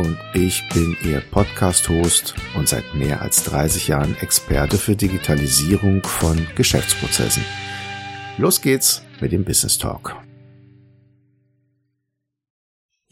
und 0.00 0.16
ich 0.32 0.66
bin 0.72 0.96
Ihr 1.04 1.20
Podcast-Host 1.20 2.34
und 2.56 2.68
seit 2.68 2.94
mehr 2.94 3.20
als 3.20 3.44
30 3.44 3.88
Jahren 3.88 4.16
Experte 4.20 4.78
für 4.78 4.96
Digitalisierung 4.96 6.02
von 6.02 6.46
Geschäftsprozessen. 6.56 7.44
Los 8.38 8.62
geht's 8.62 9.02
mit 9.20 9.32
dem 9.32 9.44
Business 9.44 9.76
Talk. 9.76 10.16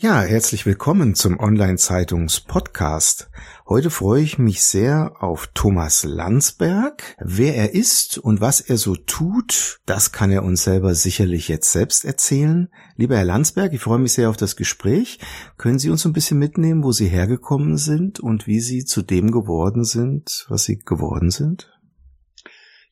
Ja, 0.01 0.23
herzlich 0.23 0.65
willkommen 0.65 1.17
zum 1.17 1.41
Online-Zeitungs-Podcast. 1.41 3.31
Heute 3.69 3.91
freue 3.91 4.23
ich 4.23 4.39
mich 4.39 4.63
sehr 4.63 5.17
auf 5.19 5.51
Thomas 5.55 6.05
Landsberg. 6.05 7.17
Wer 7.19 7.57
er 7.57 7.75
ist 7.75 8.17
und 8.17 8.41
was 8.41 8.61
er 8.61 8.77
so 8.77 8.95
tut, 8.95 9.81
das 9.87 10.13
kann 10.13 10.31
er 10.31 10.45
uns 10.45 10.63
selber 10.63 10.95
sicherlich 10.95 11.49
jetzt 11.49 11.73
selbst 11.73 12.05
erzählen. 12.05 12.69
Lieber 12.95 13.17
Herr 13.17 13.25
Landsberg, 13.25 13.73
ich 13.73 13.81
freue 13.81 13.99
mich 13.99 14.13
sehr 14.13 14.31
auf 14.31 14.37
das 14.37 14.55
Gespräch. 14.55 15.19
Können 15.57 15.81
Sie 15.81 15.91
uns 15.91 16.07
ein 16.07 16.13
bisschen 16.13 16.39
mitnehmen, 16.39 16.85
wo 16.85 16.93
Sie 16.93 17.09
hergekommen 17.09 17.77
sind 17.77 18.21
und 18.21 18.47
wie 18.47 18.61
Sie 18.61 18.85
zu 18.85 19.03
dem 19.03 19.33
geworden 19.33 19.83
sind, 19.83 20.47
was 20.49 20.63
Sie 20.63 20.79
geworden 20.79 21.33
sind? 21.33 21.77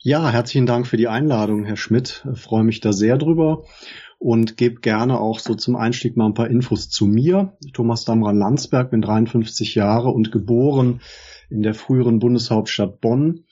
Ja, 0.00 0.28
herzlichen 0.30 0.66
Dank 0.66 0.88
für 0.88 0.96
die 0.96 1.08
Einladung, 1.08 1.64
Herr 1.64 1.76
Schmidt. 1.76 2.26
Ich 2.34 2.40
freue 2.40 2.64
mich 2.64 2.80
da 2.80 2.92
sehr 2.92 3.16
drüber 3.16 3.62
und 4.18 4.56
gebe 4.56 4.80
gerne 4.80 5.20
auch 5.20 5.38
so 5.38 5.54
zum 5.54 5.76
Einstieg 5.76 6.16
mal 6.16 6.26
ein 6.26 6.34
paar 6.34 6.48
Infos 6.50 6.88
zu 6.88 7.06
mir. 7.06 7.56
Thomas 7.72 8.04
Damran 8.04 8.38
Landsberg, 8.38 8.90
bin 8.90 9.02
53 9.02 9.74
Jahre 9.74 10.08
und 10.08 10.32
geboren 10.32 11.00
in 11.50 11.62
der 11.62 11.74
früheren 11.74 12.18
Bundeshauptstadt 12.18 13.00
Bonn. 13.00 13.44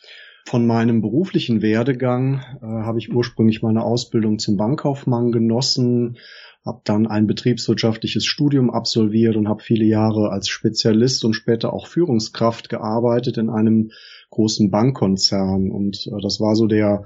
Von 0.46 0.66
meinem 0.66 1.00
beruflichen 1.00 1.62
Werdegang 1.62 2.44
äh, 2.60 2.66
habe 2.66 2.98
ich 2.98 3.12
ursprünglich 3.12 3.62
meine 3.62 3.82
Ausbildung 3.82 4.38
zum 4.38 4.56
Bankkaufmann 4.56 5.32
genossen, 5.32 6.18
habe 6.64 6.82
dann 6.84 7.06
ein 7.06 7.26
betriebswirtschaftliches 7.26 8.26
Studium 8.26 8.70
absolviert 8.70 9.36
und 9.36 9.48
habe 9.48 9.62
viele 9.62 9.84
Jahre 9.84 10.30
als 10.30 10.48
Spezialist 10.48 11.24
und 11.24 11.34
später 11.34 11.72
auch 11.72 11.86
Führungskraft 11.86 12.68
gearbeitet 12.68 13.38
in 13.38 13.48
einem 13.48 13.90
großen 14.30 14.70
Bankkonzern. 14.70 15.70
Und 15.70 16.06
äh, 16.06 16.20
das 16.20 16.40
war 16.40 16.56
so 16.56 16.66
der 16.66 17.04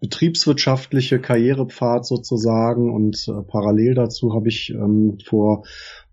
betriebswirtschaftliche 0.00 1.20
Karrierepfad 1.20 2.06
sozusagen. 2.06 2.92
Und 2.92 3.26
äh, 3.28 3.42
parallel 3.46 3.94
dazu 3.94 4.34
habe 4.34 4.48
ich 4.48 4.70
ähm, 4.70 5.18
vor 5.24 5.64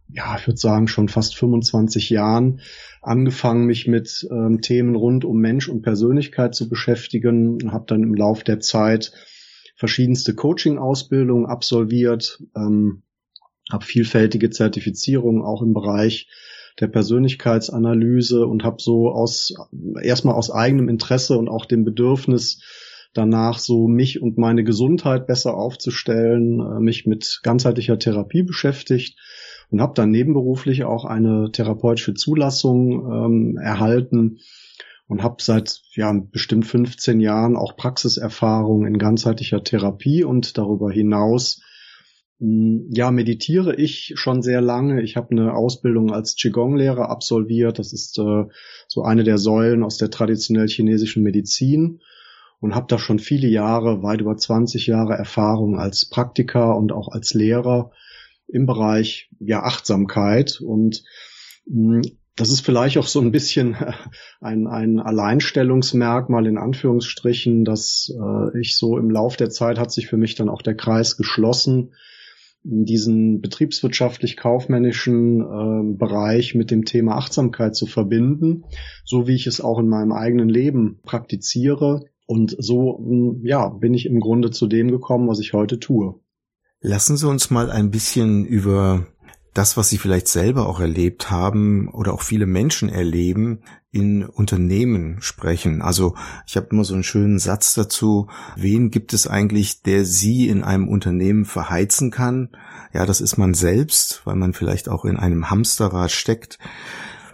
ja, 0.10 0.36
ich 0.38 0.48
würde 0.48 0.60
sagen, 0.60 0.88
schon 0.88 1.10
fast 1.10 1.36
25 1.36 2.10
Jahren 2.10 2.62
angefangen, 3.02 3.66
mich 3.66 3.88
mit 3.88 4.28
ähm, 4.30 4.62
Themen 4.62 4.96
rund 4.96 5.26
um 5.26 5.40
Mensch 5.40 5.70
und 5.70 5.82
Persönlichkeit 5.82 6.54
zu 6.54 6.70
beschäftigen. 6.70 7.72
Habe 7.72 7.86
dann 7.88 8.04
im 8.04 8.14
Lauf 8.14 8.44
der 8.44 8.60
Zeit 8.60 9.12
verschiedenste 9.76 10.36
Coaching-Ausbildungen 10.36 11.46
absolviert, 11.46 12.44
ähm, 12.56 13.04
habe 13.72 13.86
vielfältige 13.86 14.50
Zertifizierungen 14.50 15.42
auch 15.42 15.62
im 15.62 15.74
Bereich 15.74 16.30
der 16.80 16.88
Persönlichkeitsanalyse 16.88 18.46
und 18.46 18.64
habe 18.64 18.78
so 18.80 19.10
aus 19.10 19.54
erstmal 20.02 20.36
aus 20.36 20.52
eigenem 20.52 20.90
Interesse 20.90 21.38
und 21.38 21.48
auch 21.48 21.66
dem 21.66 21.84
Bedürfnis 21.84 22.62
danach 23.14 23.60
so 23.60 23.88
mich 23.88 24.22
und 24.22 24.38
meine 24.38 24.64
Gesundheit 24.64 25.28
besser 25.28 25.56
aufzustellen, 25.56 26.60
äh, 26.60 26.80
mich 26.80 27.06
mit 27.06 27.40
ganzheitlicher 27.44 28.00
Therapie 28.00 28.44
beschäftigt 28.44 29.20
und 29.70 29.82
habe 29.82 29.94
dann 29.96 30.12
nebenberuflich 30.12 30.84
auch 30.84 31.06
eine 31.06 31.52
therapeutische 31.52 32.14
Zulassung 32.14 33.12
ähm, 33.12 33.58
erhalten 33.58 34.40
und 35.08 35.24
habe 35.24 35.42
seit 35.42 35.82
ja 35.96 36.14
bestimmt 36.14 36.66
15 36.66 37.20
Jahren 37.20 37.56
auch 37.56 37.76
Praxiserfahrung 37.76 38.86
in 38.86 38.98
ganzheitlicher 38.98 39.64
Therapie 39.64 40.24
und 40.24 40.58
darüber 40.58 40.92
hinaus 40.92 41.62
hm, 42.40 42.90
ja, 42.92 43.12
meditiere 43.12 43.76
ich 43.76 44.14
schon 44.16 44.42
sehr 44.42 44.62
lange. 44.62 45.02
Ich 45.02 45.16
habe 45.16 45.32
eine 45.32 45.54
Ausbildung 45.54 46.12
als 46.12 46.36
Qigong-Lehrer 46.36 47.10
absolviert. 47.10 47.80
Das 47.80 47.94
ist 47.94 48.18
äh, 48.20 48.46
so 48.88 49.04
eine 49.04 49.24
der 49.24 49.38
Säulen 49.38 49.84
aus 49.84 49.98
der 49.98 50.10
traditionell 50.10 50.68
chinesischen 50.68 51.24
Medizin 51.24 52.02
und 52.64 52.76
habe 52.76 52.88
da 52.88 52.98
schon 52.98 53.20
viele 53.20 53.50
Jahre, 53.50 54.04
weit 54.04 54.22
über 54.22 54.38
20 54.38 54.88
Jahre 54.88 55.16
Erfahrung 55.16 55.78
als 55.78 56.06
Praktiker 56.06 56.78
und 56.78 56.94
auch 56.94 57.10
als 57.10 57.34
Lehrer 57.34 57.92
im 58.48 58.66
Bereich 58.66 59.30
ja 59.40 59.64
Achtsamkeit. 59.64 60.62
Und 60.62 61.04
mh, 61.66 61.96
hm, 61.96 62.04
das 62.38 62.52
ist 62.52 62.62
vielleicht 62.62 62.98
auch 62.98 63.06
so 63.06 63.20
ein 63.20 63.34
bisschen 63.34 63.76
ein, 64.42 64.68
ein 64.68 65.02
Alleinstellungsmerkmal 65.02 66.48
in 66.48 66.58
Anführungsstrichen, 66.58 67.66
dass 67.66 68.10
äh, 68.18 68.58
ich 68.58 68.78
so 68.78 68.98
im 68.98 69.12
Lauf 69.12 69.36
der 69.36 69.50
Zeit 69.50 69.78
hat 69.78 69.92
sich 69.92 70.08
für 70.08 70.16
mich 70.16 70.36
dann 70.36 70.48
auch 70.48 70.62
der 70.62 70.76
Kreis 70.76 71.18
geschlossen, 71.18 71.92
diesen 72.64 73.42
betriebswirtschaftlich-kaufmännischen 73.42 75.42
äh, 75.42 75.98
Bereich 75.98 76.56
mit 76.56 76.72
dem 76.72 76.86
Thema 76.86 77.18
Achtsamkeit 77.18 77.76
zu 77.76 77.88
verbinden, 77.88 78.64
so 79.04 79.28
wie 79.28 79.36
ich 79.36 79.48
es 79.48 79.60
auch 79.60 79.80
in 79.80 79.90
meinem 79.90 80.14
eigenen 80.14 80.48
Leben 80.48 81.02
praktiziere 81.04 82.06
und 82.34 82.56
so, 82.58 82.98
hm, 82.98 83.46
ja, 83.46 83.70
bin 83.70 83.94
ich 83.94 84.08
im 84.08 84.20
Grunde 84.20 84.50
zu 84.50 84.66
dem 84.66 84.90
gekommen, 84.90 85.28
was 85.28 85.40
ich 85.40 85.54
heute 85.54 85.80
tue. 85.80 86.16
Lassen 86.82 87.16
Sie 87.16 87.30
uns 87.30 87.52
mal 87.52 87.70
ein 87.70 87.92
bisschen 87.92 88.44
über 88.44 89.06
das, 89.54 89.78
was 89.78 89.90
Sie 89.90 90.00
vielleicht 90.00 90.28
selber 90.28 90.68
auch 90.68 90.80
erlebt 90.80 91.30
haben 91.30 91.90
oder 91.90 92.12
auch 92.12 92.24
viele 92.24 92.48
Menschen 92.48 92.90
erleben, 92.90 93.60
in 93.92 94.26
Unternehmen 94.26 95.18
sprechen. 95.22 95.84
Also 95.84 96.16
ich 96.48 96.58
habe 96.58 96.70
immer 96.72 96.84
so 96.84 96.96
einen 96.96 97.04
schönen 97.04 97.38
Satz 97.38 97.76
dazu. 97.76 98.28
Wen 98.56 98.90
gibt 98.90 99.14
es 99.14 99.28
eigentlich, 99.28 99.84
der 99.84 100.04
Sie 100.04 100.48
in 100.48 100.64
einem 100.64 100.88
Unternehmen 100.88 101.46
verheizen 101.46 102.10
kann? 102.10 102.50
Ja, 102.94 103.06
das 103.06 103.22
ist 103.22 103.38
man 103.38 103.54
selbst, 103.54 104.24
weil 104.26 104.36
man 104.36 104.54
vielleicht 104.54 104.90
auch 104.90 105.06
in 105.06 105.18
einem 105.18 105.52
Hamsterrad 105.52 106.10
steckt. 106.10 106.58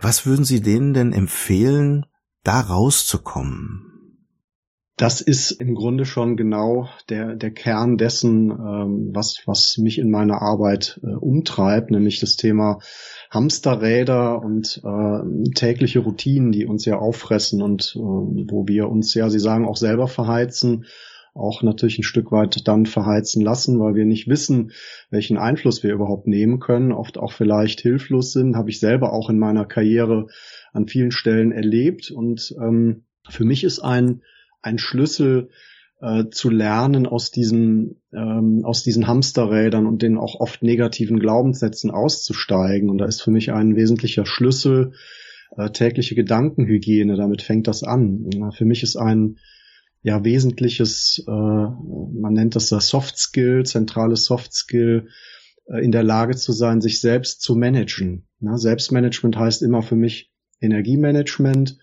Was 0.02 0.26
würden 0.26 0.44
Sie 0.44 0.60
denen 0.60 0.94
denn 0.94 1.14
empfehlen, 1.14 2.06
da 2.44 2.60
rauszukommen? 2.60 3.89
Das 5.00 5.22
ist 5.22 5.52
im 5.52 5.76
Grunde 5.76 6.04
schon 6.04 6.36
genau 6.36 6.90
der, 7.08 7.38
der 7.38 7.52
Kern 7.52 7.96
dessen, 7.96 8.52
ähm, 8.52 9.12
was, 9.14 9.42
was 9.46 9.78
mich 9.78 9.98
in 9.98 10.12
meiner 10.12 10.42
Arbeit 10.42 11.00
äh, 11.02 11.16
umtreibt, 11.16 11.90
nämlich 11.90 12.20
das 12.20 12.36
Thema 12.36 12.80
Hamsterräder 13.32 14.42
und 14.42 14.82
äh, 14.84 15.52
tägliche 15.56 16.00
Routinen, 16.00 16.52
die 16.52 16.66
uns 16.66 16.84
ja 16.84 16.98
auffressen 16.98 17.62
und 17.62 17.94
äh, 17.96 18.00
wo 18.00 18.68
wir 18.68 18.90
uns 18.90 19.14
ja, 19.14 19.30
Sie 19.30 19.40
sagen, 19.40 19.66
auch 19.66 19.78
selber 19.78 20.10
verheizen, 20.10 20.84
auch 21.34 21.64
natürlich 21.64 22.00
ein 22.00 22.04
Stück 22.04 22.34
weit 22.34 22.68
dann 22.68 22.86
verheizen 22.86 23.42
lassen, 23.42 23.80
weil 23.80 23.96
wir 23.96 24.04
nicht 24.04 24.28
wissen, 24.28 24.74
welchen 25.12 25.38
Einfluss 25.38 25.82
wir 25.82 25.94
überhaupt 25.94 26.28
nehmen 26.28 26.60
können, 26.60 26.92
oft 26.92 27.18
auch 27.18 27.32
vielleicht 27.32 27.80
hilflos 27.80 28.34
sind, 28.34 28.58
habe 28.58 28.70
ich 28.70 28.82
selber 28.82 29.14
auch 29.14 29.30
in 29.30 29.40
meiner 29.40 29.64
Karriere 29.64 30.28
an 30.74 30.90
vielen 30.90 31.12
Stellen 31.12 31.54
erlebt. 31.54 32.12
Und 32.12 32.54
ähm, 32.62 33.06
für 33.30 33.46
mich 33.46 33.64
ist 33.64 33.80
ein 33.80 34.24
ein 34.62 34.78
Schlüssel 34.78 35.50
äh, 36.02 36.26
zu 36.32 36.50
lernen 36.50 37.06
aus 37.06 37.32
diesen 37.32 38.02
ähm, 38.14 38.62
aus 38.64 38.84
diesen 38.84 39.08
Hamsterrädern 39.08 39.86
und 39.86 40.02
den 40.02 40.18
auch 40.18 40.40
oft 40.40 40.64
negativen 40.64 41.20
Glaubenssätzen 41.20 41.92
auszusteigen. 41.92 42.90
Und 42.90 43.00
da 43.00 43.06
ist 43.06 43.22
für 43.22 43.32
mich 43.32 43.52
ein 43.52 43.76
wesentlicher 43.76 44.26
Schlüssel 44.26 44.94
äh, 45.58 45.70
tägliche 45.72 46.16
Gedankenhygiene. 46.16 47.16
Damit 47.16 47.42
fängt 47.42 47.68
das 47.68 47.84
an. 47.84 48.52
Für 48.56 48.66
mich 48.66 48.84
ist 48.84 48.96
ein 48.96 49.38
ja 50.02 50.24
wesentliches, 50.24 51.24
äh, 51.28 51.32
man 51.32 52.34
nennt 52.34 52.56
das 52.56 52.70
das 52.70 52.88
Soft 52.88 53.18
Skill, 53.18 53.66
zentrales 53.66 54.26
Soft 54.26 54.54
Skill, 54.54 55.10
äh, 55.66 55.84
in 55.84 55.92
der 55.92 56.04
Lage 56.04 56.36
zu 56.36 56.54
sein, 56.54 56.82
sich 56.82 57.02
selbst 57.02 57.42
zu 57.42 57.56
managen. 57.56 58.28
Ja, 58.40 58.58
Selbstmanagement 58.58 59.38
heißt 59.38 59.62
immer 59.62 59.82
für 59.82 59.96
mich 59.96 60.32
Energiemanagement 60.62 61.78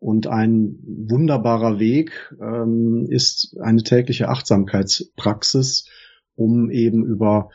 und 0.00 0.26
ein 0.26 0.78
wunderbarer 0.82 1.78
Weg 1.78 2.34
ähm, 2.40 3.06
ist 3.08 3.56
eine 3.60 3.82
tägliche 3.82 4.28
Achtsamkeitspraxis, 4.28 5.86
um 6.34 6.70
eben 6.70 7.04
über 7.04 7.50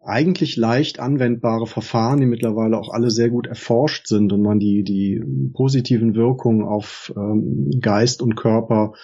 eigentlich 0.00 0.56
leicht 0.56 0.98
anwendbare 0.98 1.66
Verfahren, 1.66 2.20
die 2.20 2.26
mittlerweile 2.26 2.78
auch 2.78 2.88
alle 2.88 3.10
sehr 3.10 3.30
gut 3.30 3.46
erforscht 3.46 4.06
sind 4.06 4.32
und 4.32 4.42
man 4.42 4.58
die, 4.58 4.82
die 4.82 5.22
positiven 5.52 6.14
Wirkungen 6.14 6.62
auf 6.62 7.12
ähm, 7.16 7.70
Geist 7.80 8.22
und 8.22 8.34
Körper 8.34 8.94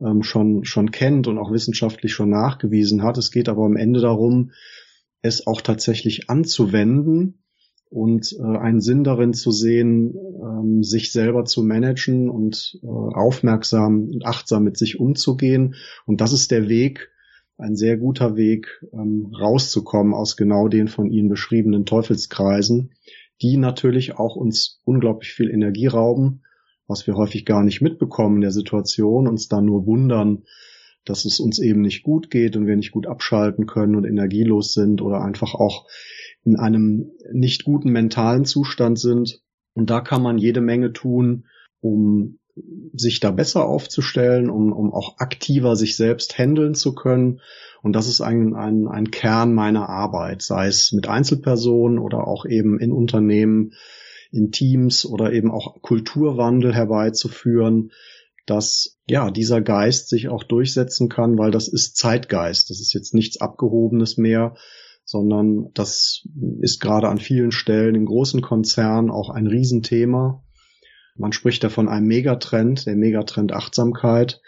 ähm, 0.00 0.22
schon, 0.22 0.64
schon 0.64 0.90
kennt 0.90 1.28
und 1.28 1.38
auch 1.38 1.50
wissenschaftlich 1.50 2.12
schon 2.12 2.30
nachgewiesen 2.30 3.02
hat. 3.02 3.16
Es 3.16 3.30
geht 3.30 3.48
aber 3.48 3.64
am 3.64 3.76
Ende 3.76 4.00
darum, 4.00 4.52
es 5.22 5.46
auch 5.46 5.62
tatsächlich 5.62 6.28
anzuwenden 6.28 7.42
und 7.90 8.36
äh, 8.38 8.58
einen 8.58 8.80
Sinn 8.80 9.04
darin 9.04 9.32
zu 9.32 9.50
sehen, 9.50 10.14
ähm, 10.14 10.82
sich 10.82 11.12
selber 11.12 11.44
zu 11.44 11.62
managen 11.62 12.28
und 12.28 12.78
äh, 12.82 12.86
aufmerksam 12.86 14.08
und 14.10 14.26
achtsam 14.26 14.64
mit 14.64 14.76
sich 14.76 15.00
umzugehen. 15.00 15.74
Und 16.06 16.20
das 16.20 16.32
ist 16.32 16.50
der 16.50 16.68
Weg, 16.68 17.10
ein 17.56 17.76
sehr 17.76 17.96
guter 17.96 18.36
Weg, 18.36 18.68
ähm, 18.92 19.32
rauszukommen 19.38 20.14
aus 20.14 20.36
genau 20.36 20.68
den 20.68 20.88
von 20.88 21.10
Ihnen 21.10 21.28
beschriebenen 21.28 21.86
Teufelskreisen, 21.86 22.92
die 23.42 23.56
natürlich 23.56 24.16
auch 24.16 24.36
uns 24.36 24.80
unglaublich 24.84 25.32
viel 25.32 25.50
Energie 25.50 25.86
rauben, 25.86 26.42
was 26.86 27.06
wir 27.06 27.16
häufig 27.16 27.44
gar 27.44 27.62
nicht 27.62 27.80
mitbekommen 27.80 28.36
in 28.36 28.42
der 28.42 28.52
Situation, 28.52 29.26
uns 29.26 29.48
dann 29.48 29.64
nur 29.64 29.86
wundern, 29.86 30.44
dass 31.04 31.24
es 31.24 31.40
uns 31.40 31.58
eben 31.58 31.80
nicht 31.80 32.02
gut 32.02 32.30
geht 32.30 32.56
und 32.56 32.66
wir 32.66 32.76
nicht 32.76 32.92
gut 32.92 33.06
abschalten 33.06 33.66
können 33.66 33.96
und 33.96 34.04
energielos 34.04 34.72
sind 34.72 35.00
oder 35.00 35.22
einfach 35.22 35.54
auch 35.54 35.86
in 36.48 36.56
einem 36.56 37.10
nicht 37.32 37.64
guten 37.64 37.90
mentalen 37.90 38.44
Zustand 38.44 38.98
sind. 38.98 39.42
Und 39.74 39.90
da 39.90 40.00
kann 40.00 40.22
man 40.22 40.38
jede 40.38 40.60
Menge 40.60 40.92
tun, 40.92 41.46
um 41.80 42.38
sich 42.92 43.20
da 43.20 43.30
besser 43.30 43.66
aufzustellen, 43.66 44.50
um, 44.50 44.72
um 44.72 44.92
auch 44.92 45.18
aktiver 45.18 45.76
sich 45.76 45.96
selbst 45.96 46.38
handeln 46.38 46.74
zu 46.74 46.94
können. 46.94 47.40
Und 47.82 47.92
das 47.94 48.08
ist 48.08 48.20
ein, 48.20 48.54
ein, 48.54 48.88
ein 48.88 49.10
Kern 49.10 49.52
meiner 49.52 49.88
Arbeit, 49.88 50.42
sei 50.42 50.66
es 50.66 50.92
mit 50.92 51.06
Einzelpersonen 51.06 51.98
oder 51.98 52.26
auch 52.26 52.46
eben 52.46 52.80
in 52.80 52.90
Unternehmen, 52.90 53.74
in 54.32 54.50
Teams 54.50 55.06
oder 55.06 55.32
eben 55.32 55.50
auch 55.50 55.80
Kulturwandel 55.80 56.74
herbeizuführen, 56.74 57.92
dass 58.46 58.98
ja 59.06 59.30
dieser 59.30 59.60
Geist 59.60 60.08
sich 60.08 60.28
auch 60.28 60.42
durchsetzen 60.42 61.08
kann, 61.08 61.38
weil 61.38 61.50
das 61.50 61.68
ist 61.68 61.96
Zeitgeist. 61.96 62.70
Das 62.70 62.80
ist 62.80 62.92
jetzt 62.94 63.14
nichts 63.14 63.40
Abgehobenes 63.40 64.16
mehr, 64.16 64.56
sondern 65.08 65.70
das 65.72 66.28
ist 66.60 66.80
gerade 66.80 67.08
an 67.08 67.16
vielen 67.16 67.50
Stellen 67.50 67.94
in 67.94 68.04
großen 68.04 68.42
Konzernen 68.42 69.10
auch 69.10 69.30
ein 69.30 69.46
Riesenthema. 69.46 70.44
Man 71.16 71.32
spricht 71.32 71.64
da 71.64 71.70
von 71.70 71.88
einem 71.88 72.06
Megatrend, 72.06 72.84
der 72.84 72.94
Megatrend 72.94 73.54
Achtsamkeit. 73.54 74.42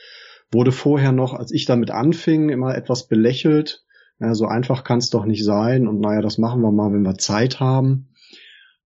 Wurde 0.52 0.70
vorher 0.70 1.12
noch, 1.12 1.32
als 1.32 1.50
ich 1.50 1.64
damit 1.64 1.90
anfing, 1.90 2.50
immer 2.50 2.76
etwas 2.76 3.08
belächelt. 3.08 3.86
Ja, 4.18 4.34
so 4.34 4.44
einfach 4.44 4.84
kann 4.84 4.98
es 4.98 5.08
doch 5.08 5.24
nicht 5.24 5.46
sein. 5.46 5.88
Und 5.88 6.00
naja, 6.00 6.20
das 6.20 6.36
machen 6.36 6.60
wir 6.60 6.72
mal, 6.72 6.92
wenn 6.92 7.06
wir 7.06 7.16
Zeit 7.16 7.58
haben. 7.58 8.10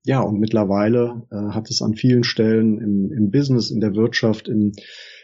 Ja, 0.05 0.21
und 0.21 0.39
mittlerweile 0.39 1.27
äh, 1.33 1.55
hat 1.55 1.71
es 1.71 1.83
an 1.83 1.95
vielen 1.95 2.23
Stellen 2.23 2.79
im, 2.79 3.11
im 3.11 3.31
Business, 3.33 3.73
in 3.73 3.81
der 3.81 3.97
Wirtschaft, 3.97 4.47
im, 4.47 4.71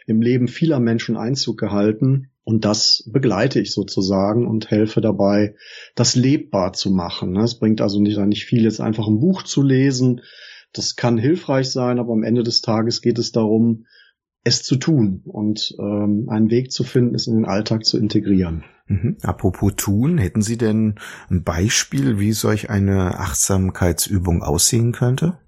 im 0.08 0.20
Leben 0.20 0.49
vieler 0.49 0.81
Menschen 0.81 1.17
Einzug 1.17 1.58
gehalten. 1.58 2.30
Und 2.45 2.65
das 2.65 3.09
begleite 3.13 3.61
ich 3.61 3.73
sozusagen 3.73 4.47
und 4.47 4.71
helfe 4.71 5.01
dabei, 5.01 5.55
das 5.95 6.17
lebbar 6.17 6.73
zu 6.73 6.91
machen. 6.91 7.33
Ne? 7.33 7.43
Es 7.43 7.59
bringt 7.59 7.81
also 7.81 8.01
nicht, 8.01 8.19
nicht 8.19 8.47
viel, 8.47 8.65
jetzt 8.65 8.81
einfach 8.81 9.07
ein 9.07 9.21
Buch 9.21 9.43
zu 9.43 9.63
lesen. 9.63 10.23
Das 10.73 10.97
kann 10.97 11.19
hilfreich 11.19 11.71
sein, 11.71 11.99
aber 11.99 12.13
am 12.13 12.23
Ende 12.23 12.43
des 12.43 12.61
Tages 12.63 13.03
geht 13.03 13.19
es 13.19 13.33
darum, 13.33 13.87
es 14.43 14.63
zu 14.63 14.77
tun 14.77 15.23
und 15.27 15.75
ähm, 15.79 16.29
einen 16.31 16.51
Weg 16.51 16.73
zu 16.73 16.83
finden, 16.83 17.15
es 17.15 17.27
in 17.27 17.37
den 17.37 17.45
Alltag 17.45 17.85
zu 17.85 17.99
integrieren. 17.99 18.65
Mhm. 18.87 19.19
Apropos 19.23 19.75
tun, 19.77 20.19
hätten 20.19 20.43
Sie 20.43 20.57
denn 20.57 20.95
ein 21.31 21.45
Beispiel, 21.45 22.19
wie 22.19 22.33
solch 22.33 22.71
eine 22.71 23.19
Achtsamkeitsübung 23.19 24.43
aussehen 24.43 24.93
könnte? 24.93 25.39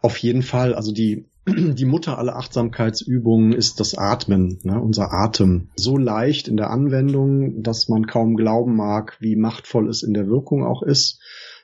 Auf 0.00 0.16
jeden 0.16 0.42
Fall. 0.42 0.74
Also 0.74 0.92
die 0.92 1.26
die 1.46 1.84
Mutter 1.84 2.18
aller 2.18 2.36
Achtsamkeitsübungen 2.36 3.52
ist 3.52 3.80
das 3.80 3.96
Atmen, 3.96 4.58
ne, 4.62 4.80
unser 4.80 5.12
Atem. 5.12 5.70
So 5.76 5.96
leicht 5.96 6.48
in 6.48 6.56
der 6.56 6.70
Anwendung, 6.70 7.62
dass 7.62 7.88
man 7.88 8.06
kaum 8.06 8.36
glauben 8.36 8.76
mag, 8.76 9.16
wie 9.20 9.36
machtvoll 9.36 9.88
es 9.88 10.02
in 10.02 10.14
der 10.14 10.28
Wirkung 10.28 10.64
auch 10.64 10.82
ist, 10.82 11.20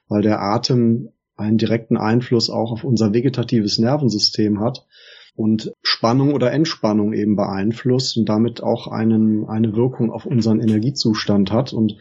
weil 0.09 0.23
der 0.23 0.41
Atem 0.41 1.11
einen 1.37 1.59
direkten 1.59 1.97
Einfluss 1.97 2.49
auch 2.49 2.73
auf 2.73 2.85
unser 2.85 3.13
vegetatives 3.13 3.79
Nervensystem 3.79 4.61
hat 4.61 4.87
und 5.35 5.73
Spannung 5.83 6.33
oder 6.33 6.51
Entspannung 6.53 7.13
eben 7.13 7.37
beeinflusst 7.37 8.17
und 8.17 8.29
damit 8.29 8.63
auch 8.63 8.89
einen, 8.89 9.47
eine 9.47 9.77
Wirkung 9.77 10.11
auf 10.11 10.25
unseren 10.25 10.61
Energiezustand 10.61 11.53
hat. 11.53 11.75
Und 11.75 11.99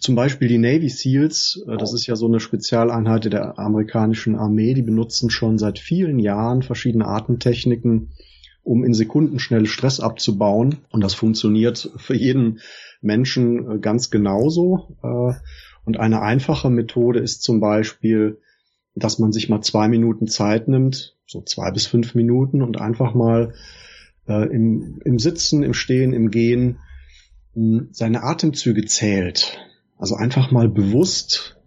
zum 0.00 0.14
Beispiel 0.14 0.48
die 0.48 0.58
Navy 0.58 0.88
SEALs, 0.88 1.62
äh, 1.68 1.76
das 1.76 1.92
ist 1.92 2.06
ja 2.06 2.16
so 2.16 2.26
eine 2.26 2.40
Spezialeinheit 2.40 3.24
der 3.24 3.58
amerikanischen 3.58 4.34
Armee, 4.36 4.74
die 4.74 4.82
benutzen 4.82 5.30
schon 5.30 5.58
seit 5.58 5.78
vielen 5.78 6.18
Jahren 6.18 6.62
verschiedene 6.62 7.06
Atemtechniken, 7.06 8.12
um 8.62 8.84
in 8.84 8.94
Sekunden 8.94 9.38
schnell 9.38 9.66
Stress 9.66 10.00
abzubauen. 10.00 10.78
Und 10.90 11.02
das 11.02 11.14
funktioniert 11.14 11.90
für 11.96 12.14
jeden 12.14 12.60
Menschen 13.00 13.70
äh, 13.70 13.78
ganz 13.78 14.10
genauso. 14.10 14.96
Äh, 15.02 15.34
und 15.84 15.98
eine 15.98 16.22
einfache 16.22 16.70
Methode 16.70 17.20
ist 17.20 17.42
zum 17.42 17.60
Beispiel, 17.60 18.38
dass 18.94 19.18
man 19.18 19.32
sich 19.32 19.48
mal 19.48 19.62
zwei 19.62 19.88
Minuten 19.88 20.26
Zeit 20.26 20.68
nimmt, 20.68 21.16
so 21.26 21.42
zwei 21.42 21.70
bis 21.70 21.86
fünf 21.86 22.14
Minuten 22.14 22.62
und 22.62 22.80
einfach 22.80 23.14
mal 23.14 23.54
im, 24.26 25.00
im 25.04 25.18
Sitzen, 25.18 25.64
im 25.64 25.74
Stehen, 25.74 26.12
im 26.12 26.30
Gehen 26.30 26.78
seine 27.90 28.22
Atemzüge 28.22 28.84
zählt. 28.84 29.58
Also 30.00 30.14
einfach 30.14 30.50
mal 30.50 30.68
bewusst 30.70 31.58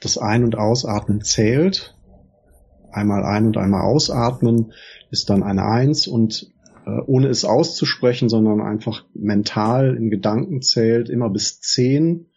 das 0.00 0.16
Ein- 0.16 0.44
und 0.44 0.56
Ausatmen 0.56 1.22
zählt. 1.22 1.98
Einmal 2.92 3.24
ein- 3.24 3.46
und 3.46 3.56
einmal 3.56 3.82
ausatmen 3.82 4.72
ist 5.10 5.28
dann 5.28 5.42
eine 5.42 5.64
Eins 5.64 6.06
und 6.06 6.52
äh, 6.86 7.00
ohne 7.06 7.26
es 7.28 7.44
auszusprechen, 7.44 8.28
sondern 8.28 8.60
einfach 8.60 9.04
mental 9.12 9.96
in 9.96 10.08
Gedanken 10.08 10.62
zählt, 10.62 11.08
immer 11.08 11.30
bis 11.30 11.60
zehn. 11.60 12.28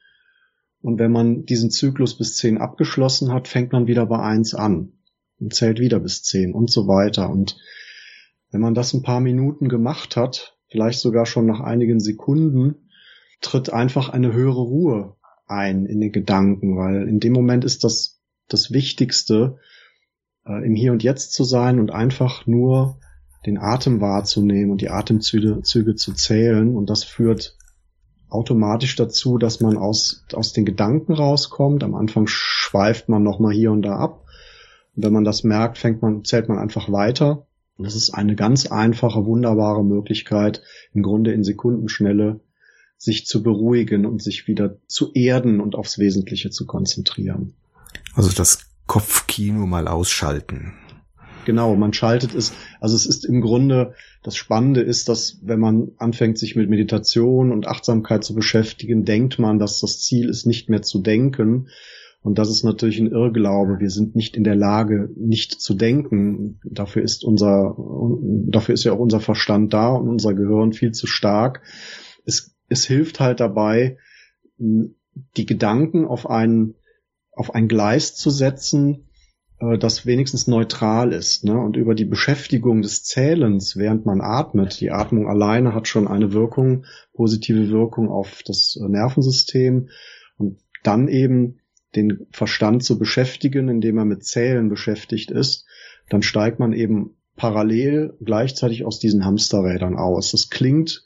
Und 0.82 0.98
wenn 0.98 1.12
man 1.12 1.46
diesen 1.46 1.70
Zyklus 1.70 2.18
bis 2.18 2.36
zehn 2.38 2.58
abgeschlossen 2.58 3.32
hat, 3.32 3.48
fängt 3.48 3.74
man 3.74 3.86
wieder 3.86 4.08
bei 4.08 4.20
eins 4.20 4.56
an 4.56 4.94
und 5.40 5.54
zählt 5.54 5.80
wieder 5.80 6.00
bis 6.00 6.24
zehn 6.24 6.52
und 6.52 6.72
so 6.72 6.88
weiter. 6.88 7.30
Und 7.30 7.58
wenn 8.50 8.62
man 8.62 8.74
das 8.74 8.94
ein 8.94 9.04
paar 9.04 9.20
Minuten 9.20 9.70
gemacht 9.70 10.16
hat, 10.16 10.58
vielleicht 10.68 11.00
sogar 11.00 11.28
schon 11.28 11.46
nach 11.46 11.60
einigen 11.60 12.00
Sekunden, 12.00 12.85
tritt 13.42 13.72
einfach 13.72 14.10
eine 14.10 14.34
höhere 14.34 14.62
Ruhe 14.62 15.16
ein 15.48 15.86
in 15.86 16.02
den 16.02 16.12
Gedanken, 16.12 16.78
weil 16.78 17.08
in 17.08 17.20
dem 17.20 17.34
Moment 17.34 17.64
ist 17.64 17.84
das 17.84 18.16
das 18.48 18.72
Wichtigste, 18.72 19.58
äh, 20.46 20.66
im 20.66 20.76
Hier 20.76 20.92
und 20.92 21.04
Jetzt 21.04 21.34
zu 21.34 21.44
sein 21.44 21.80
und 21.80 21.92
einfach 21.92 22.46
nur 22.46 23.00
den 23.46 23.58
Atem 23.58 24.02
wahrzunehmen 24.02 24.72
und 24.72 24.82
die 24.82 24.90
Atemzüge 24.90 25.62
Züge 25.62 25.96
zu 25.96 26.14
zählen. 26.14 26.76
Und 26.76 26.90
das 26.90 27.04
führt 27.04 27.58
automatisch 28.30 28.96
dazu, 28.96 29.38
dass 29.38 29.62
man 29.62 29.78
aus, 29.78 30.26
aus 30.34 30.54
den 30.54 30.66
Gedanken 30.66 31.14
rauskommt. 31.14 31.84
Am 31.84 31.96
Anfang 31.96 32.28
schweift 32.28 33.08
man 33.10 33.24
nochmal 33.24 33.54
hier 33.54 33.72
und 33.72 33.84
da 33.84 33.98
ab. 33.98 34.26
Und 34.96 35.04
wenn 35.04 35.14
man 35.14 35.24
das 35.24 35.44
merkt, 35.44 35.78
fängt 35.78 36.02
man, 36.02 36.24
zählt 36.24 36.50
man 36.50 36.58
einfach 36.58 36.92
weiter. 36.92 37.46
Und 37.78 37.86
das 37.86 37.96
ist 37.96 38.12
eine 38.12 38.36
ganz 38.36 38.68
einfache, 38.68 39.26
wunderbare 39.26 39.84
Möglichkeit, 39.84 40.62
im 40.94 41.04
Grunde 41.04 41.34
in 41.34 41.44
Sekundenschnelle 41.44 42.40
sich 42.98 43.26
zu 43.26 43.44
beruhigen 43.44 44.06
und 44.06 44.22
sich 44.22 44.48
wieder 44.48 44.78
zu 44.88 45.12
erden 45.14 45.60
und 45.60 45.76
aufs 45.76 46.00
Wesentliche 46.00 46.50
zu 46.50 46.66
konzentrieren. 46.66 47.54
Also 48.14 48.32
das 48.32 48.60
Kopfkino 48.88 49.66
mal 49.66 49.88
ausschalten. 49.88 50.74
Genau, 51.46 51.76
man 51.76 51.94
schaltet 51.94 52.34
es. 52.34 52.54
Also 52.82 52.96
es 52.96 53.06
ist 53.06 53.24
im 53.24 53.42
Grunde, 53.42 53.94
das 54.24 54.36
Spannende 54.36 54.82
ist, 54.82 55.08
dass 55.10 55.40
wenn 55.44 55.60
man 55.60 55.92
anfängt, 55.98 56.40
sich 56.40 56.56
mit 56.56 56.70
Meditation 56.70 57.52
und 57.52 57.68
Achtsamkeit 57.68 58.24
zu 58.24 58.34
beschäftigen, 58.34 59.06
denkt 59.06 59.38
man, 59.38 59.60
dass 59.60 59.80
das 59.80 60.02
Ziel 60.02 60.30
ist, 60.30 60.46
nicht 60.46 60.70
mehr 60.70 60.82
zu 60.82 61.00
denken. 61.00 61.68
Und 62.24 62.40
das 62.40 62.50
ist 62.50 62.64
natürlich 62.64 63.00
ein 63.00 63.12
Irrglaube. 63.12 63.80
Wir 63.80 63.92
sind 63.92 64.16
nicht 64.16 64.36
in 64.36 64.44
der 64.44 64.56
Lage, 64.56 65.12
nicht 65.16 65.62
zu 65.62 65.76
denken. 65.76 66.60
Dafür 66.64 67.04
ist 67.04 67.24
unser, 67.24 67.76
dafür 68.48 68.74
ist 68.74 68.84
ja 68.84 68.94
auch 68.94 69.00
unser 69.00 69.20
Verstand 69.20 69.74
da 69.74 69.90
und 69.90 70.10
unser 70.10 70.34
Gehirn 70.34 70.74
viel 70.74 70.92
zu 70.92 71.06
stark. 71.06 71.62
Es 72.26 72.55
es 72.68 72.86
hilft 72.86 73.20
halt 73.20 73.40
dabei, 73.40 73.98
die 74.58 75.46
Gedanken 75.46 76.06
auf 76.06 76.30
ein, 76.30 76.76
auf 77.32 77.54
ein 77.54 77.68
Gleis 77.68 78.16
zu 78.16 78.30
setzen, 78.30 79.08
äh, 79.60 79.78
das 79.78 80.06
wenigstens 80.06 80.48
neutral 80.48 81.14
ist. 81.14 81.44
Ne? 81.44 81.58
Und 81.58 81.76
über 81.78 81.96
die 81.96 82.06
Beschäftigung 82.06 82.82
des 82.82 83.04
Zählens, 83.04 83.78
während 83.78 84.06
man 84.06 84.22
atmet, 84.22 84.80
die 84.80 84.92
Atmung 84.92 85.28
alleine 85.28 85.74
hat 85.74 85.88
schon 85.88 86.08
eine 86.08 86.34
Wirkung, 86.34 86.86
positive 87.14 87.70
Wirkung 87.70 88.10
auf 88.10 88.42
das 88.46 88.78
äh, 88.82 88.88
Nervensystem. 88.88 89.90
Und 90.38 90.60
dann 90.84 91.08
eben 91.08 91.60
den 91.96 92.28
Verstand 92.32 92.84
zu 92.84 93.00
beschäftigen, 93.00 93.70
indem 93.70 93.98
er 93.98 94.06
mit 94.06 94.26
Zählen 94.26 94.70
beschäftigt 94.70 95.32
ist, 95.32 95.66
dann 96.10 96.22
steigt 96.22 96.60
man 96.60 96.74
eben 96.74 97.16
parallel 97.38 98.14
gleichzeitig 98.22 98.86
aus 98.86 99.00
diesen 99.00 99.26
Hamsterrädern 99.26 99.96
aus. 99.96 100.32
Das 100.32 100.50
klingt 100.50 101.06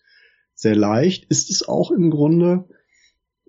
sehr 0.60 0.75
leicht, 0.75 1.25
ist 1.25 1.50
es 1.50 1.68
auch 1.68 1.92
im 1.92 2.10
Grunde. 2.10 2.66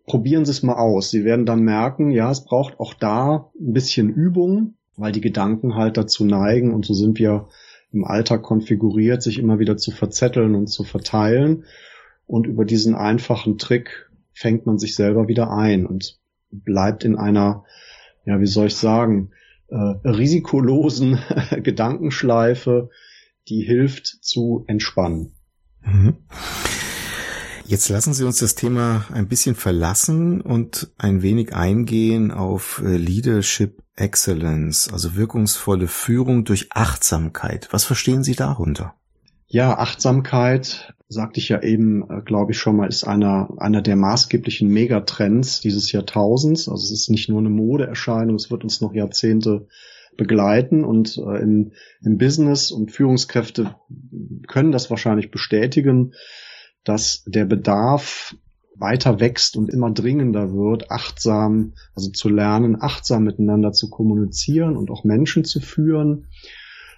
Probieren 0.06 0.44
Sie 0.44 0.50
es 0.50 0.62
mal 0.62 0.76
aus. 0.76 1.10
Sie 1.10 1.24
werden 1.24 1.46
dann 1.46 1.62
merken, 1.62 2.10
ja, 2.10 2.30
es 2.30 2.44
braucht 2.44 2.80
auch 2.80 2.94
da 2.94 3.50
ein 3.60 3.72
bisschen 3.72 4.10
Übung, 4.10 4.74
weil 4.96 5.12
die 5.12 5.20
Gedanken 5.20 5.74
halt 5.74 5.96
dazu 5.96 6.24
neigen 6.24 6.74
und 6.74 6.84
so 6.84 6.94
sind 6.94 7.18
wir 7.18 7.48
im 7.92 8.04
Alltag 8.04 8.42
konfiguriert, 8.42 9.22
sich 9.22 9.38
immer 9.38 9.58
wieder 9.58 9.76
zu 9.76 9.90
verzetteln 9.90 10.54
und 10.54 10.68
zu 10.68 10.84
verteilen. 10.84 11.64
Und 12.26 12.46
über 12.46 12.64
diesen 12.64 12.94
einfachen 12.94 13.58
Trick 13.58 14.10
fängt 14.32 14.66
man 14.66 14.78
sich 14.78 14.94
selber 14.94 15.26
wieder 15.26 15.50
ein 15.50 15.86
und 15.86 16.20
bleibt 16.50 17.04
in 17.04 17.16
einer 17.16 17.64
ja, 18.24 18.40
wie 18.40 18.46
soll 18.46 18.68
ich 18.68 18.76
sagen, 18.76 19.30
äh, 19.68 19.76
risikolosen 19.76 21.18
Gedankenschleife, 21.62 22.90
die 23.48 23.62
hilft 23.62 24.06
zu 24.06 24.64
entspannen. 24.66 25.32
Mhm. 25.82 26.16
Jetzt 27.70 27.88
lassen 27.88 28.14
Sie 28.14 28.24
uns 28.24 28.40
das 28.40 28.56
Thema 28.56 29.04
ein 29.14 29.28
bisschen 29.28 29.54
verlassen 29.54 30.40
und 30.40 30.90
ein 30.98 31.22
wenig 31.22 31.54
eingehen 31.54 32.32
auf 32.32 32.82
äh, 32.84 32.96
Leadership 32.96 33.80
Excellence, 33.94 34.92
also 34.92 35.14
wirkungsvolle 35.14 35.86
Führung 35.86 36.44
durch 36.44 36.72
Achtsamkeit. 36.72 37.68
Was 37.70 37.84
verstehen 37.84 38.24
Sie 38.24 38.34
darunter? 38.34 38.94
Ja, 39.46 39.78
Achtsamkeit, 39.78 40.94
sagte 41.06 41.38
ich 41.38 41.48
ja 41.48 41.62
eben, 41.62 42.02
äh, 42.10 42.22
glaube 42.22 42.50
ich 42.50 42.58
schon 42.58 42.74
mal, 42.74 42.88
ist 42.88 43.04
einer, 43.04 43.50
einer 43.58 43.82
der 43.82 43.94
maßgeblichen 43.94 44.68
Megatrends 44.68 45.60
dieses 45.60 45.92
Jahrtausends. 45.92 46.68
Also 46.68 46.82
es 46.82 46.90
ist 47.02 47.08
nicht 47.08 47.28
nur 47.28 47.38
eine 47.38 47.50
Modeerscheinung, 47.50 48.34
es 48.34 48.50
wird 48.50 48.64
uns 48.64 48.80
noch 48.80 48.94
Jahrzehnte 48.94 49.68
begleiten 50.16 50.82
und 50.82 51.18
äh, 51.18 51.40
im, 51.40 51.70
im 52.02 52.18
Business 52.18 52.72
und 52.72 52.90
Führungskräfte 52.90 53.76
können 54.48 54.72
das 54.72 54.90
wahrscheinlich 54.90 55.30
bestätigen 55.30 56.14
dass 56.84 57.24
der 57.26 57.44
Bedarf 57.44 58.34
weiter 58.80 59.20
wächst 59.20 59.56
und 59.56 59.68
immer 59.70 59.90
dringender 59.90 60.52
wird, 60.52 60.90
achtsam, 60.90 61.74
also 61.94 62.10
zu 62.10 62.28
lernen, 62.28 62.80
achtsam 62.80 63.24
miteinander 63.24 63.72
zu 63.72 63.90
kommunizieren 63.90 64.76
und 64.76 64.90
auch 64.90 65.04
Menschen 65.04 65.44
zu 65.44 65.60
führen. 65.60 66.26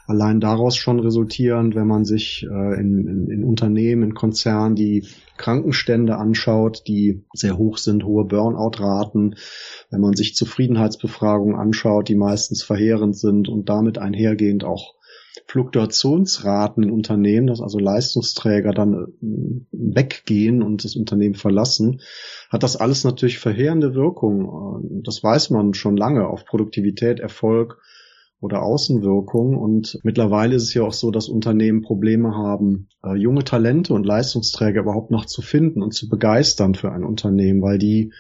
Allein 0.07 0.41
daraus 0.41 0.77
schon 0.77 1.01
resultierend, 1.01 1.75
wenn 1.75 1.87
man 1.87 2.05
sich 2.05 2.45
äh, 2.45 2.81
in, 2.81 3.07
in, 3.07 3.31
in 3.31 3.45
Unternehmen, 3.45 4.03
in 4.03 4.15
Konzernen 4.15 4.75
die 4.75 5.07
Krankenstände 5.37 6.17
anschaut, 6.17 6.83
die 6.87 7.25
sehr 7.33 7.57
hoch 7.57 7.79
sind, 7.79 8.05
hohe 8.05 8.25
Burnout-Raten, 8.25 9.37
wenn 9.91 10.01
man 10.01 10.15
sich 10.15 10.35
Zufriedenheitsbefragungen 10.35 11.57
anschaut, 11.57 12.09
die 12.09 12.17
meistens 12.17 12.63
verheerend 12.63 13.17
sind 13.17 13.49
und 13.49 13.69
damit 13.69 13.99
einhergehend 13.99 14.65
auch 14.65 14.95
Fluktuationsraten 15.47 16.83
in 16.83 16.91
Unternehmen, 16.91 17.47
dass 17.47 17.61
also 17.61 17.79
Leistungsträger 17.79 18.73
dann 18.73 18.95
äh, 18.95 19.07
weggehen 19.73 20.63
und 20.63 20.85
das 20.85 20.97
Unternehmen 20.97 21.35
verlassen, 21.35 22.01
hat 22.51 22.63
das 22.63 22.77
alles 22.77 23.05
natürlich 23.05 23.39
verheerende 23.39 23.95
Wirkung. 23.95 25.03
Das 25.05 25.23
weiß 25.23 25.51
man 25.51 25.75
schon 25.75 25.97
lange 25.97 26.27
auf 26.27 26.45
Produktivität, 26.45 27.21
Erfolg 27.21 27.79
oder 28.43 28.63
Außenwirkung. 28.63 29.57
Und 29.57 29.99
mittlerweile 30.03 30.57
ist 30.57 30.65
es 30.65 30.75
ja 30.75 30.83
auch 30.83 30.93
so, 30.93 31.11
dass 31.11 31.29
Unternehmen 31.29 31.83
Probleme 31.83 32.35
haben, 32.35 32.89
äh, 33.05 33.15
junge 33.15 33.45
Talente 33.45 33.95
und 33.95 34.05
Leistungsträger 34.05 34.83
überhaupt 34.83 35.11
noch 35.11 35.27
zu 35.27 35.43
finden 35.43 35.81
und 35.81 35.95
zu 35.95 36.09
begeistern 36.09 36.75
für 36.75 36.93
ein 36.93 37.05
Unternehmen, 37.05 37.63
weil 37.63 37.79
die 37.79 38.13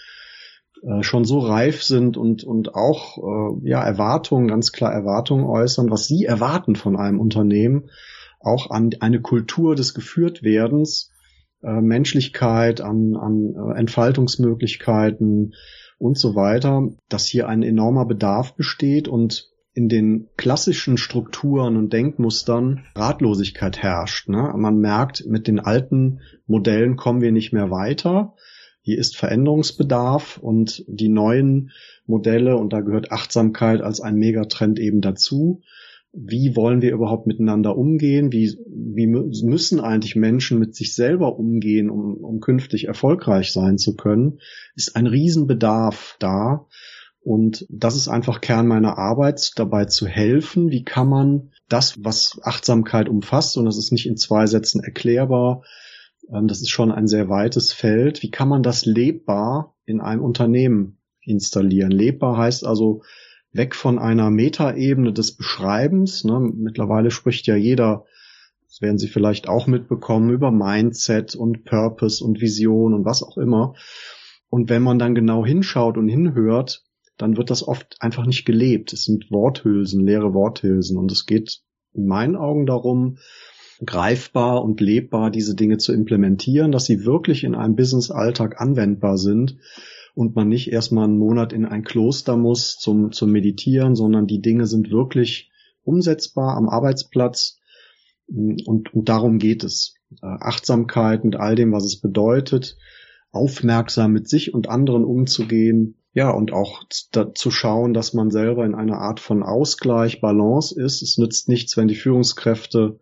äh, 0.82 1.02
schon 1.02 1.24
so 1.24 1.38
reif 1.38 1.82
sind 1.82 2.16
und, 2.16 2.44
und 2.44 2.74
auch 2.74 3.18
äh, 3.18 3.68
ja, 3.68 3.82
Erwartungen, 3.82 4.48
ganz 4.48 4.72
klar 4.72 4.92
Erwartungen 4.92 5.44
äußern, 5.44 5.90
was 5.90 6.06
sie 6.06 6.24
erwarten 6.24 6.76
von 6.76 6.96
einem 6.96 7.20
Unternehmen, 7.20 7.90
auch 8.40 8.70
an 8.70 8.90
eine 9.00 9.20
Kultur 9.20 9.76
des 9.76 9.94
Geführtwerdens, 9.94 11.12
äh, 11.62 11.80
Menschlichkeit, 11.80 12.80
an, 12.80 13.16
an 13.16 13.54
äh, 13.54 13.78
Entfaltungsmöglichkeiten 13.78 15.54
und 15.98 16.18
so 16.18 16.34
weiter, 16.34 16.88
dass 17.08 17.26
hier 17.26 17.48
ein 17.48 17.62
enormer 17.62 18.04
Bedarf 18.04 18.54
besteht 18.56 19.06
und 19.06 19.52
in 19.74 19.88
den 19.88 20.28
klassischen 20.36 20.98
Strukturen 20.98 21.76
und 21.76 21.92
Denkmustern 21.92 22.84
Ratlosigkeit 22.94 23.78
herrscht. 23.78 24.28
Ne? 24.28 24.52
Man 24.56 24.78
merkt, 24.78 25.24
mit 25.26 25.46
den 25.46 25.60
alten 25.60 26.20
Modellen 26.46 26.96
kommen 26.96 27.22
wir 27.22 27.32
nicht 27.32 27.52
mehr 27.52 27.70
weiter. 27.70 28.34
Hier 28.84 28.98
ist 28.98 29.16
Veränderungsbedarf 29.16 30.38
und 30.38 30.84
die 30.88 31.08
neuen 31.08 31.70
Modelle, 32.06 32.56
und 32.56 32.72
da 32.72 32.80
gehört 32.80 33.12
Achtsamkeit 33.12 33.80
als 33.80 34.00
ein 34.00 34.16
Megatrend 34.16 34.80
eben 34.80 35.00
dazu. 35.00 35.62
Wie 36.12 36.56
wollen 36.56 36.82
wir 36.82 36.92
überhaupt 36.92 37.28
miteinander 37.28 37.76
umgehen? 37.78 38.32
Wie, 38.32 38.58
wie 38.66 39.06
müssen 39.06 39.80
eigentlich 39.80 40.16
Menschen 40.16 40.58
mit 40.58 40.74
sich 40.74 40.94
selber 40.94 41.38
umgehen, 41.38 41.88
um, 41.90 42.16
um 42.16 42.40
künftig 42.40 42.88
erfolgreich 42.88 43.52
sein 43.52 43.78
zu 43.78 43.94
können? 43.94 44.40
Ist 44.74 44.96
ein 44.96 45.06
Riesenbedarf 45.06 46.16
da. 46.18 46.66
Und 47.20 47.64
das 47.70 47.94
ist 47.94 48.08
einfach 48.08 48.40
Kern 48.40 48.66
meiner 48.66 48.98
Arbeit, 48.98 49.52
dabei 49.56 49.84
zu 49.84 50.08
helfen. 50.08 50.70
Wie 50.70 50.82
kann 50.82 51.08
man 51.08 51.50
das, 51.68 52.04
was 52.04 52.40
Achtsamkeit 52.42 53.08
umfasst, 53.08 53.56
und 53.56 53.64
das 53.64 53.78
ist 53.78 53.92
nicht 53.92 54.06
in 54.06 54.16
zwei 54.16 54.46
Sätzen 54.46 54.82
erklärbar, 54.82 55.62
das 56.40 56.62
ist 56.62 56.70
schon 56.70 56.90
ein 56.90 57.06
sehr 57.06 57.28
weites 57.28 57.72
Feld. 57.72 58.22
Wie 58.22 58.30
kann 58.30 58.48
man 58.48 58.62
das 58.62 58.86
lebbar 58.86 59.76
in 59.84 60.00
einem 60.00 60.22
Unternehmen 60.22 60.98
installieren? 61.20 61.90
Lebbar 61.90 62.38
heißt 62.38 62.64
also 62.64 63.02
weg 63.52 63.74
von 63.74 63.98
einer 63.98 64.30
Metaebene 64.30 65.12
des 65.12 65.36
Beschreibens. 65.36 66.24
Ne? 66.24 66.40
Mittlerweile 66.40 67.10
spricht 67.10 67.46
ja 67.46 67.56
jeder, 67.56 68.06
das 68.66 68.80
werden 68.80 68.96
Sie 68.98 69.08
vielleicht 69.08 69.48
auch 69.48 69.66
mitbekommen, 69.66 70.30
über 70.30 70.50
Mindset 70.50 71.34
und 71.34 71.64
Purpose 71.64 72.24
und 72.24 72.40
Vision 72.40 72.94
und 72.94 73.04
was 73.04 73.22
auch 73.22 73.36
immer. 73.36 73.74
Und 74.48 74.70
wenn 74.70 74.82
man 74.82 74.98
dann 74.98 75.14
genau 75.14 75.44
hinschaut 75.44 75.98
und 75.98 76.08
hinhört, 76.08 76.82
dann 77.18 77.36
wird 77.36 77.50
das 77.50 77.66
oft 77.66 77.96
einfach 78.00 78.24
nicht 78.24 78.46
gelebt. 78.46 78.94
Es 78.94 79.04
sind 79.04 79.30
Worthülsen, 79.30 80.06
leere 80.06 80.32
Worthülsen. 80.32 80.96
Und 80.96 81.12
es 81.12 81.26
geht 81.26 81.60
in 81.92 82.06
meinen 82.06 82.36
Augen 82.36 82.64
darum, 82.64 83.18
greifbar 83.84 84.62
und 84.62 84.80
lebbar 84.80 85.30
diese 85.30 85.54
Dinge 85.54 85.78
zu 85.78 85.92
implementieren, 85.92 86.72
dass 86.72 86.84
sie 86.84 87.04
wirklich 87.04 87.44
in 87.44 87.54
einem 87.54 87.76
Business-Alltag 87.76 88.60
anwendbar 88.60 89.18
sind 89.18 89.58
und 90.14 90.36
man 90.36 90.48
nicht 90.48 90.72
erstmal 90.72 91.04
einen 91.04 91.18
Monat 91.18 91.52
in 91.52 91.64
ein 91.64 91.84
Kloster 91.84 92.36
muss 92.36 92.78
zum, 92.78 93.12
zum 93.12 93.32
Meditieren, 93.32 93.96
sondern 93.96 94.26
die 94.26 94.40
Dinge 94.40 94.66
sind 94.66 94.90
wirklich 94.90 95.50
umsetzbar 95.84 96.56
am 96.56 96.68
Arbeitsplatz 96.68 97.58
und, 98.28 98.94
und 98.94 99.08
darum 99.08 99.38
geht 99.38 99.64
es. 99.64 99.94
Äh, 100.22 100.26
Achtsamkeit 100.26 101.24
mit 101.24 101.36
all 101.36 101.54
dem, 101.54 101.72
was 101.72 101.84
es 101.84 102.00
bedeutet, 102.00 102.76
aufmerksam 103.30 104.12
mit 104.12 104.28
sich 104.28 104.54
und 104.54 104.68
anderen 104.68 105.04
umzugehen, 105.04 105.96
ja, 106.14 106.30
und 106.30 106.52
auch 106.52 106.82
zu 106.88 107.50
schauen, 107.50 107.94
dass 107.94 108.12
man 108.12 108.30
selber 108.30 108.66
in 108.66 108.74
einer 108.74 108.98
Art 108.98 109.18
von 109.18 109.42
Ausgleich, 109.42 110.20
Balance 110.20 110.78
ist. 110.78 111.00
Es 111.00 111.16
nützt 111.16 111.48
nichts, 111.48 111.78
wenn 111.78 111.88
die 111.88 111.94
Führungskräfte 111.94 112.98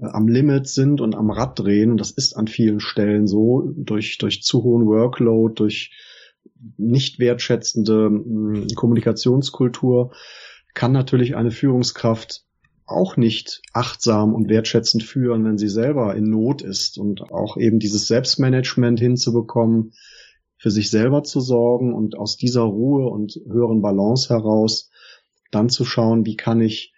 am 0.00 0.28
Limit 0.28 0.68
sind 0.68 1.00
und 1.00 1.14
am 1.14 1.30
Rad 1.30 1.58
drehen. 1.58 1.90
Und 1.90 2.00
das 2.00 2.10
ist 2.10 2.36
an 2.36 2.48
vielen 2.48 2.80
Stellen 2.80 3.26
so, 3.26 3.72
durch, 3.76 4.18
durch 4.18 4.42
zu 4.42 4.62
hohen 4.62 4.86
Workload, 4.86 5.54
durch 5.54 5.92
nicht 6.76 7.18
wertschätzende 7.18 8.10
mh, 8.10 8.66
Kommunikationskultur 8.74 10.12
kann 10.74 10.92
natürlich 10.92 11.36
eine 11.36 11.50
Führungskraft 11.50 12.44
auch 12.86 13.16
nicht 13.16 13.62
achtsam 13.72 14.34
und 14.34 14.48
wertschätzend 14.48 15.02
führen, 15.02 15.44
wenn 15.44 15.58
sie 15.58 15.68
selber 15.68 16.14
in 16.14 16.30
Not 16.30 16.62
ist 16.62 16.98
und 16.98 17.32
auch 17.32 17.56
eben 17.56 17.78
dieses 17.78 18.06
Selbstmanagement 18.06 19.00
hinzubekommen, 19.00 19.92
für 20.58 20.70
sich 20.70 20.90
selber 20.90 21.22
zu 21.22 21.40
sorgen 21.40 21.94
und 21.94 22.16
aus 22.16 22.36
dieser 22.36 22.62
Ruhe 22.62 23.08
und 23.08 23.40
höheren 23.46 23.82
Balance 23.82 24.28
heraus 24.28 24.90
dann 25.50 25.68
zu 25.68 25.84
schauen, 25.84 26.24
wie 26.26 26.36
kann 26.36 26.60
ich, 26.60 26.94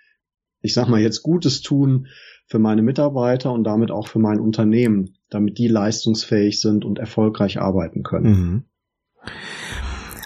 ich 0.60 0.74
sag 0.74 0.88
mal 0.88 1.00
jetzt 1.00 1.22
Gutes 1.22 1.62
tun, 1.62 2.08
für 2.48 2.58
meine 2.58 2.82
Mitarbeiter 2.82 3.52
und 3.52 3.64
damit 3.64 3.90
auch 3.90 4.08
für 4.08 4.18
mein 4.18 4.40
Unternehmen, 4.40 5.14
damit 5.28 5.58
die 5.58 5.68
leistungsfähig 5.68 6.60
sind 6.60 6.84
und 6.84 6.98
erfolgreich 6.98 7.60
arbeiten 7.60 8.02
können. 8.02 8.30
Mhm. 8.30 8.64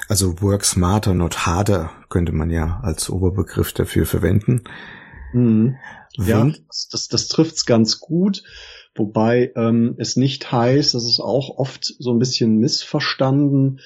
Also 0.09 0.41
work 0.41 0.65
smarter, 0.65 1.15
not 1.15 1.47
harder 1.47 1.91
könnte 2.09 2.33
man 2.33 2.51
ja 2.51 2.81
als 2.83 3.11
Oberbegriff 3.11 3.73
dafür 3.73 4.07
verwenden. 4.07 4.63
Mhm. 5.33 5.77
Ja, 6.15 6.45
das, 6.69 6.89
das, 6.91 7.09
das 7.09 7.29
trifft's 7.29 7.65
ganz 7.65 7.99
gut. 7.99 8.43
Wobei 8.95 9.53
ähm, 9.57 9.95
es 9.97 10.17
nicht 10.17 10.53
heißt, 10.53 10.95
das 10.95 11.05
ist 11.05 11.21
auch 11.21 11.57
oft 11.57 11.85
so 11.85 12.13
ein 12.13 12.19
bisschen 12.19 12.59
missverstanden, 12.59 13.81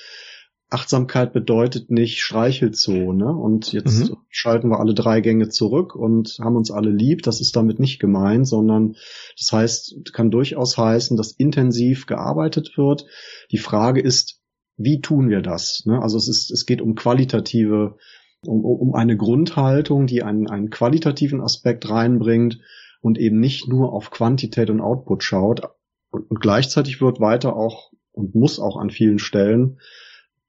Achtsamkeit 0.68 1.32
bedeutet 1.32 1.90
nicht 1.90 2.20
Streichelzoo, 2.20 3.12
ne? 3.12 3.28
Und 3.28 3.72
jetzt 3.72 4.10
mhm. 4.10 4.16
schalten 4.28 4.68
wir 4.68 4.80
alle 4.80 4.94
drei 4.94 5.20
Gänge 5.20 5.48
zurück 5.48 5.94
und 5.94 6.38
haben 6.40 6.56
uns 6.56 6.72
alle 6.72 6.90
lieb. 6.90 7.22
Das 7.22 7.40
ist 7.40 7.54
damit 7.54 7.78
nicht 7.78 8.00
gemeint, 8.00 8.48
sondern 8.48 8.96
das 9.38 9.52
heißt, 9.52 10.12
kann 10.12 10.32
durchaus 10.32 10.76
heißen, 10.76 11.16
dass 11.16 11.32
intensiv 11.32 12.06
gearbeitet 12.06 12.76
wird. 12.76 13.06
Die 13.52 13.58
Frage 13.58 14.00
ist, 14.00 14.40
wie 14.76 15.00
tun 15.00 15.28
wir 15.28 15.40
das? 15.40 15.84
Ne? 15.86 16.02
Also 16.02 16.18
es 16.18 16.26
ist, 16.26 16.50
es 16.50 16.66
geht 16.66 16.82
um 16.82 16.96
qualitative, 16.96 17.96
um, 18.44 18.64
um 18.64 18.94
eine 18.94 19.16
Grundhaltung, 19.16 20.08
die 20.08 20.24
einen, 20.24 20.48
einen 20.48 20.70
qualitativen 20.70 21.40
Aspekt 21.40 21.88
reinbringt 21.88 22.58
und 23.00 23.18
eben 23.18 23.38
nicht 23.38 23.68
nur 23.68 23.92
auf 23.92 24.10
Quantität 24.10 24.68
und 24.70 24.80
Output 24.80 25.22
schaut. 25.22 25.62
Und, 26.10 26.28
und 26.28 26.40
gleichzeitig 26.40 27.00
wird 27.00 27.20
weiter 27.20 27.54
auch 27.54 27.92
und 28.10 28.34
muss 28.34 28.58
auch 28.58 28.76
an 28.76 28.90
vielen 28.90 29.20
Stellen 29.20 29.78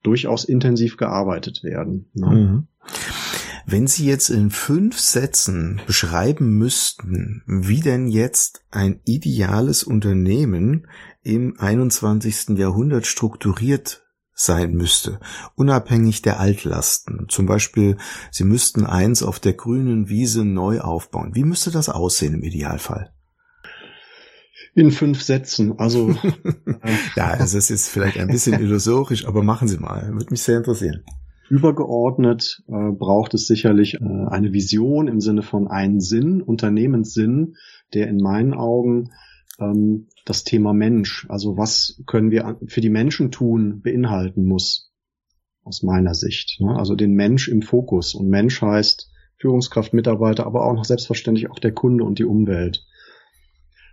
durchaus 0.07 0.45
intensiv 0.45 0.95
gearbeitet 0.95 1.63
werden. 1.63 2.09
Ne? 2.13 2.27
Mhm. 2.27 2.67
Wenn 3.69 3.85
Sie 3.85 4.05
jetzt 4.05 4.29
in 4.29 4.49
fünf 4.49 4.97
Sätzen 4.97 5.81
beschreiben 5.85 6.57
müssten, 6.57 7.43
wie 7.45 7.81
denn 7.81 8.07
jetzt 8.07 8.63
ein 8.71 9.01
ideales 9.03 9.83
Unternehmen 9.83 10.87
im 11.21 11.59
21. 11.59 12.57
Jahrhundert 12.57 13.05
strukturiert 13.05 14.05
sein 14.33 14.71
müsste, 14.71 15.19
unabhängig 15.55 16.21
der 16.21 16.39
Altlasten. 16.39 17.25
Zum 17.27 17.45
Beispiel, 17.45 17.97
Sie 18.31 18.45
müssten 18.45 18.85
eins 18.85 19.21
auf 19.21 19.41
der 19.41 19.53
grünen 19.53 20.07
Wiese 20.07 20.45
neu 20.45 20.79
aufbauen. 20.79 21.35
Wie 21.35 21.43
müsste 21.43 21.69
das 21.69 21.89
aussehen 21.89 22.35
im 22.35 22.43
Idealfall? 22.43 23.11
In 24.77 24.91
fünf 24.91 25.23
Sätzen. 25.23 25.79
Also 25.79 26.15
ja, 27.15 27.29
also 27.29 27.57
es 27.57 27.71
ist 27.71 27.89
vielleicht 27.89 28.19
ein 28.19 28.27
bisschen 28.27 28.61
illusorisch, 28.61 29.25
aber 29.25 29.41
machen 29.41 29.67
Sie 29.67 29.79
mal. 29.79 30.13
Würde 30.13 30.29
mich 30.29 30.43
sehr 30.43 30.57
interessieren. 30.57 31.03
Übergeordnet 31.49 32.61
äh, 32.67 32.91
braucht 32.91 33.33
es 33.33 33.47
sicherlich 33.47 33.95
äh, 33.95 34.03
eine 34.03 34.53
Vision 34.53 35.07
im 35.07 35.19
Sinne 35.19 35.41
von 35.41 35.67
einen 35.67 35.99
Sinn, 35.99 36.43
Unternehmenssinn, 36.43 37.55
der 37.95 38.07
in 38.07 38.17
meinen 38.17 38.53
Augen 38.53 39.09
ähm, 39.59 40.09
das 40.25 40.43
Thema 40.43 40.73
Mensch, 40.73 41.25
also 41.27 41.57
was 41.57 41.99
können 42.05 42.29
wir 42.29 42.59
für 42.67 42.81
die 42.81 42.91
Menschen 42.91 43.31
tun, 43.31 43.81
beinhalten 43.81 44.45
muss, 44.45 44.91
aus 45.63 45.81
meiner 45.81 46.13
Sicht. 46.13 46.61
Ne? 46.61 46.75
Also 46.77 46.93
den 46.93 47.13
Mensch 47.13 47.47
im 47.47 47.63
Fokus. 47.63 48.13
Und 48.13 48.29
Mensch 48.29 48.61
heißt 48.61 49.09
Führungskraft, 49.37 49.95
Mitarbeiter, 49.95 50.45
aber 50.45 50.65
auch 50.65 50.73
noch 50.75 50.85
selbstverständlich 50.85 51.49
auch 51.49 51.57
der 51.57 51.71
Kunde 51.71 52.03
und 52.03 52.19
die 52.19 52.25
Umwelt. 52.25 52.85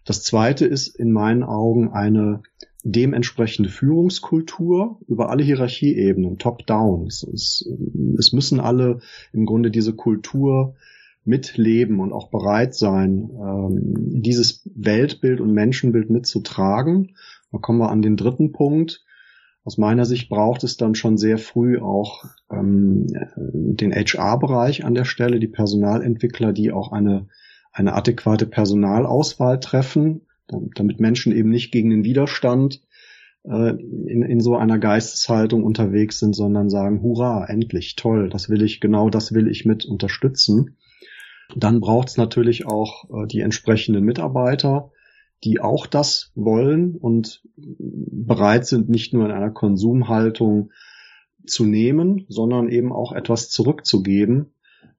Das 0.04 0.22
zweite 0.22 0.66
ist 0.66 0.88
in 0.88 1.12
meinen 1.12 1.42
Augen 1.42 1.90
eine 1.92 2.42
dementsprechende 2.82 3.70
Führungskultur 3.70 5.00
über 5.08 5.30
alle 5.30 5.42
Hierarchieebenen, 5.42 6.38
top-down. 6.38 7.06
Es, 7.06 7.26
es, 8.18 8.32
müssen 8.32 8.60
alle 8.60 9.00
im 9.32 9.46
Grunde 9.46 9.70
diese 9.70 9.94
Kultur 9.94 10.74
mitleben 11.24 12.00
und 12.00 12.12
auch 12.12 12.28
bereit 12.28 12.74
sein, 12.74 13.30
ähm, 13.32 14.20
dieses 14.22 14.68
Weltbild 14.74 15.40
und 15.40 15.52
Menschenbild 15.52 16.10
mitzutragen. 16.10 17.16
Da 17.50 17.58
kommen 17.58 17.78
wir 17.78 17.90
an 17.90 18.02
den 18.02 18.18
dritten 18.18 18.52
Punkt. 18.52 19.02
Aus 19.64 19.78
meiner 19.78 20.04
Sicht 20.04 20.28
braucht 20.28 20.62
es 20.62 20.76
dann 20.76 20.94
schon 20.94 21.16
sehr 21.16 21.38
früh 21.38 21.78
auch 21.78 22.24
ähm, 22.50 23.06
den 23.36 23.92
HR-Bereich 23.92 24.84
an 24.84 24.94
der 24.94 25.06
Stelle, 25.06 25.40
die 25.40 25.48
Personalentwickler, 25.48 26.52
die 26.52 26.70
auch 26.70 26.92
eine, 26.92 27.28
eine 27.74 27.94
adäquate 27.94 28.46
Personalauswahl 28.46 29.60
treffen, 29.60 30.22
damit 30.48 31.00
Menschen 31.00 31.32
eben 31.32 31.50
nicht 31.50 31.72
gegen 31.72 31.90
den 31.90 32.04
Widerstand 32.04 32.80
äh, 33.42 33.70
in, 33.70 34.22
in 34.22 34.40
so 34.40 34.56
einer 34.56 34.78
Geisteshaltung 34.78 35.64
unterwegs 35.64 36.20
sind, 36.20 36.34
sondern 36.34 36.70
sagen, 36.70 37.02
hurra, 37.02 37.44
endlich, 37.46 37.96
toll, 37.96 38.30
das 38.30 38.48
will 38.48 38.62
ich, 38.62 38.80
genau 38.80 39.10
das 39.10 39.32
will 39.32 39.48
ich 39.48 39.64
mit 39.64 39.84
unterstützen. 39.84 40.76
Dann 41.56 41.80
braucht 41.80 42.08
es 42.08 42.16
natürlich 42.16 42.64
auch 42.66 43.04
äh, 43.10 43.26
die 43.26 43.40
entsprechenden 43.40 44.04
Mitarbeiter, 44.04 44.92
die 45.42 45.60
auch 45.60 45.86
das 45.86 46.30
wollen 46.36 46.94
und 46.94 47.42
bereit 47.56 48.66
sind, 48.66 48.88
nicht 48.88 49.12
nur 49.12 49.26
in 49.26 49.32
einer 49.32 49.50
Konsumhaltung 49.50 50.70
zu 51.44 51.64
nehmen, 51.64 52.24
sondern 52.28 52.68
eben 52.68 52.92
auch 52.92 53.12
etwas 53.12 53.50
zurückzugeben 53.50 54.53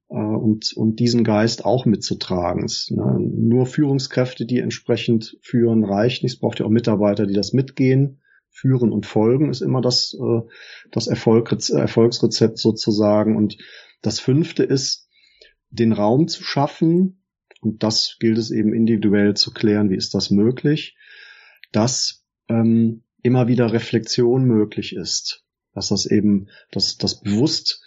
und, 0.08 0.72
und 0.74 1.00
diesen 1.00 1.24
Geist 1.24 1.64
auch 1.64 1.84
mitzutragen. 1.84 2.66
Ne, 2.90 3.18
nur 3.18 3.66
Führungskräfte, 3.66 4.46
die 4.46 4.58
entsprechend 4.58 5.36
führen, 5.42 5.84
reicht 5.84 6.22
nicht. 6.22 6.34
Es 6.34 6.38
braucht 6.38 6.60
ja 6.60 6.66
auch 6.66 6.70
Mitarbeiter, 6.70 7.26
die 7.26 7.34
das 7.34 7.52
mitgehen. 7.52 8.20
Führen 8.50 8.90
und 8.90 9.04
folgen 9.04 9.50
ist 9.50 9.60
immer 9.60 9.82
das, 9.82 10.16
äh, 10.18 10.40
das 10.90 11.08
Erfolg, 11.08 11.52
Erfolgsrezept 11.70 12.58
sozusagen. 12.58 13.36
Und 13.36 13.58
das 14.00 14.20
fünfte 14.20 14.62
ist, 14.62 15.08
den 15.70 15.92
Raum 15.92 16.28
zu 16.28 16.42
schaffen, 16.42 17.22
und 17.60 17.82
das 17.82 18.16
gilt 18.20 18.38
es 18.38 18.50
eben 18.50 18.72
individuell 18.72 19.34
zu 19.34 19.52
klären, 19.52 19.90
wie 19.90 19.96
ist 19.96 20.14
das 20.14 20.30
möglich, 20.30 20.96
dass 21.72 22.24
ähm, 22.48 23.02
immer 23.22 23.48
wieder 23.48 23.72
Reflexion 23.72 24.44
möglich 24.44 24.94
ist, 24.94 25.44
dass 25.74 25.88
das 25.88 26.06
eben, 26.06 26.48
dass 26.70 26.96
das 26.96 27.20
bewusst 27.20 27.82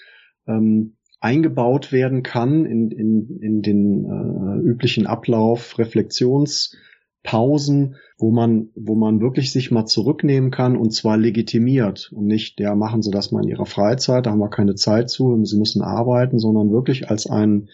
ähm, 0.48 0.98
eingebaut 1.20 1.92
werden 1.92 2.24
kann 2.24 2.66
in, 2.66 2.92
in, 2.92 3.40
in 3.42 3.62
den 3.62 4.06
äh, 4.06 4.60
üblichen 4.66 5.06
Ablauf, 5.06 5.78
Reflexionspausen, 5.78 7.96
wo 8.18 8.32
man, 8.32 8.70
wo 8.76 8.96
man 8.96 9.20
wirklich 9.20 9.52
sich 9.52 9.72
mal 9.72 9.86
zurücknehmen 9.86 10.52
kann 10.52 10.78
und 10.78 10.92
zwar 10.92 11.18
legitimiert 11.18 12.12
und 12.14 12.26
nicht, 12.26 12.60
ja, 12.60 12.76
machen 12.76 13.02
Sie 13.02 13.12
das 13.12 13.32
mal 13.32 13.44
in 13.44 13.50
Ihrer 13.50 13.66
Freizeit, 13.66 14.26
da 14.26 14.32
haben 14.32 14.40
wir 14.40 14.50
keine 14.50 14.76
Zeit 14.76 15.10
zu, 15.10 15.44
Sie 15.44 15.58
müssen 15.58 15.82
arbeiten, 15.82 16.40
sondern 16.40 16.72
wirklich 16.72 17.10
als 17.10 17.28
ein, 17.28 17.70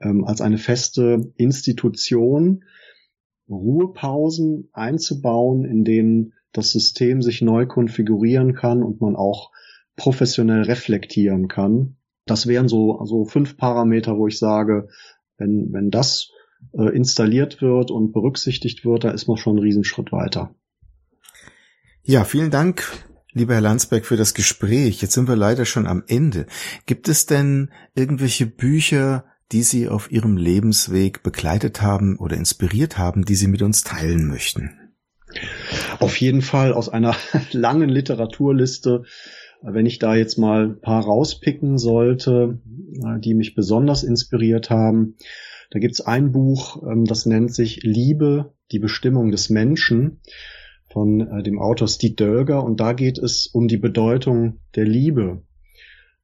ähm, 0.00 0.24
als 0.24 0.40
eine 0.40 0.58
feste 0.58 1.32
Institution 1.36 2.64
Ruhepausen 3.50 4.68
einzubauen, 4.72 5.64
in 5.64 5.84
denen 5.84 6.34
das 6.52 6.70
System 6.70 7.20
sich 7.20 7.42
neu 7.42 7.66
konfigurieren 7.66 8.54
kann 8.54 8.82
und 8.82 9.00
man 9.00 9.16
auch 9.16 9.50
professionell 9.96 10.62
reflektieren 10.62 11.48
kann. 11.48 11.96
Das 12.30 12.46
wären 12.46 12.68
so, 12.68 13.00
also 13.00 13.24
fünf 13.24 13.56
Parameter, 13.56 14.16
wo 14.16 14.28
ich 14.28 14.38
sage, 14.38 14.88
wenn, 15.36 15.72
wenn 15.72 15.90
das 15.90 16.30
äh, 16.72 16.94
installiert 16.94 17.60
wird 17.60 17.90
und 17.90 18.12
berücksichtigt 18.12 18.84
wird, 18.84 19.02
da 19.02 19.10
ist 19.10 19.26
man 19.26 19.36
schon 19.36 19.56
einen 19.56 19.64
Riesenschritt 19.64 20.12
weiter. 20.12 20.54
Ja, 22.04 22.22
vielen 22.22 22.52
Dank, 22.52 22.84
lieber 23.32 23.54
Herr 23.54 23.60
Landsberg, 23.60 24.06
für 24.06 24.16
das 24.16 24.34
Gespräch. 24.34 25.02
Jetzt 25.02 25.14
sind 25.14 25.26
wir 25.26 25.34
leider 25.34 25.64
schon 25.64 25.88
am 25.88 26.04
Ende. 26.06 26.46
Gibt 26.86 27.08
es 27.08 27.26
denn 27.26 27.70
irgendwelche 27.96 28.46
Bücher, 28.46 29.24
die 29.50 29.64
Sie 29.64 29.88
auf 29.88 30.12
Ihrem 30.12 30.36
Lebensweg 30.36 31.24
begleitet 31.24 31.82
haben 31.82 32.16
oder 32.16 32.36
inspiriert 32.36 32.96
haben, 32.96 33.24
die 33.24 33.34
Sie 33.34 33.48
mit 33.48 33.60
uns 33.60 33.82
teilen 33.82 34.28
möchten? 34.28 34.70
Auf 35.98 36.16
jeden 36.16 36.42
Fall 36.42 36.74
aus 36.74 36.88
einer 36.88 37.16
langen 37.50 37.88
Literaturliste. 37.88 39.02
Wenn 39.62 39.86
ich 39.86 39.98
da 39.98 40.14
jetzt 40.14 40.38
mal 40.38 40.64
ein 40.64 40.80
paar 40.80 41.04
rauspicken 41.04 41.78
sollte, 41.78 42.60
äh, 42.94 43.20
die 43.20 43.34
mich 43.34 43.54
besonders 43.54 44.02
inspiriert 44.02 44.70
haben, 44.70 45.16
da 45.70 45.78
gibt's 45.78 46.00
ein 46.00 46.32
Buch, 46.32 46.82
ähm, 46.82 47.04
das 47.04 47.26
nennt 47.26 47.54
sich 47.54 47.82
Liebe, 47.82 48.54
die 48.72 48.78
Bestimmung 48.78 49.30
des 49.30 49.50
Menschen 49.50 50.20
von 50.90 51.20
äh, 51.20 51.42
dem 51.42 51.58
Autor 51.58 51.88
Steve 51.88 52.14
Dölger 52.14 52.64
und 52.64 52.80
da 52.80 52.92
geht 52.92 53.18
es 53.18 53.46
um 53.46 53.68
die 53.68 53.76
Bedeutung 53.76 54.60
der 54.74 54.84
Liebe. 54.84 55.42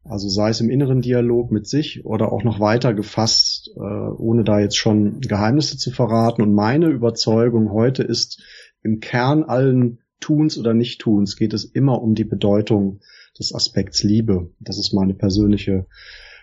Also 0.02 0.28
sei 0.28 0.50
es 0.50 0.60
im 0.60 0.70
inneren 0.70 1.02
Dialog 1.02 1.50
mit 1.50 1.66
sich 1.66 2.04
oder 2.04 2.32
auch 2.32 2.44
noch 2.44 2.60
weiter 2.60 2.94
gefasst, 2.94 3.70
äh, 3.76 3.80
ohne 3.80 4.44
da 4.44 4.60
jetzt 4.60 4.76
schon 4.76 5.20
Geheimnisse 5.20 5.78
zu 5.78 5.90
verraten. 5.90 6.42
Und 6.42 6.54
meine 6.54 6.88
Überzeugung 6.88 7.72
heute 7.72 8.02
ist, 8.02 8.42
im 8.82 9.00
Kern 9.00 9.42
allen 9.42 9.98
Tuns 10.20 10.58
oder 10.58 10.74
Nichttuns 10.74 11.36
geht 11.36 11.52
es 11.52 11.64
immer 11.64 12.02
um 12.02 12.14
die 12.14 12.24
Bedeutung 12.24 13.00
des 13.38 13.54
Aspekts 13.54 14.02
Liebe. 14.02 14.50
Das 14.60 14.78
ist 14.78 14.92
meine 14.92 15.14
persönliche 15.14 15.86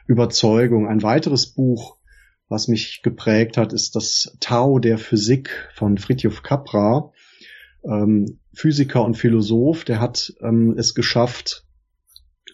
Überzeugung. 0.08 0.88
Ein 0.88 1.04
weiteres 1.04 1.48
Buch, 1.48 1.98
was 2.50 2.68
mich 2.68 3.02
geprägt 3.02 3.58
hat, 3.58 3.74
ist 3.74 3.96
das 3.96 4.38
Tao 4.40 4.80
der 4.80 4.98
Physik 4.98 5.70
von 5.74 5.98
Fritjof 5.98 6.44
Capra. 6.44 7.12
Ähm, 7.84 8.40
Physiker 8.54 9.04
und 9.04 9.16
Philosoph, 9.16 9.84
der 9.84 10.00
hat 10.00 10.34
ähm, 10.42 10.76
es 10.78 10.94
geschafft, 10.94 11.66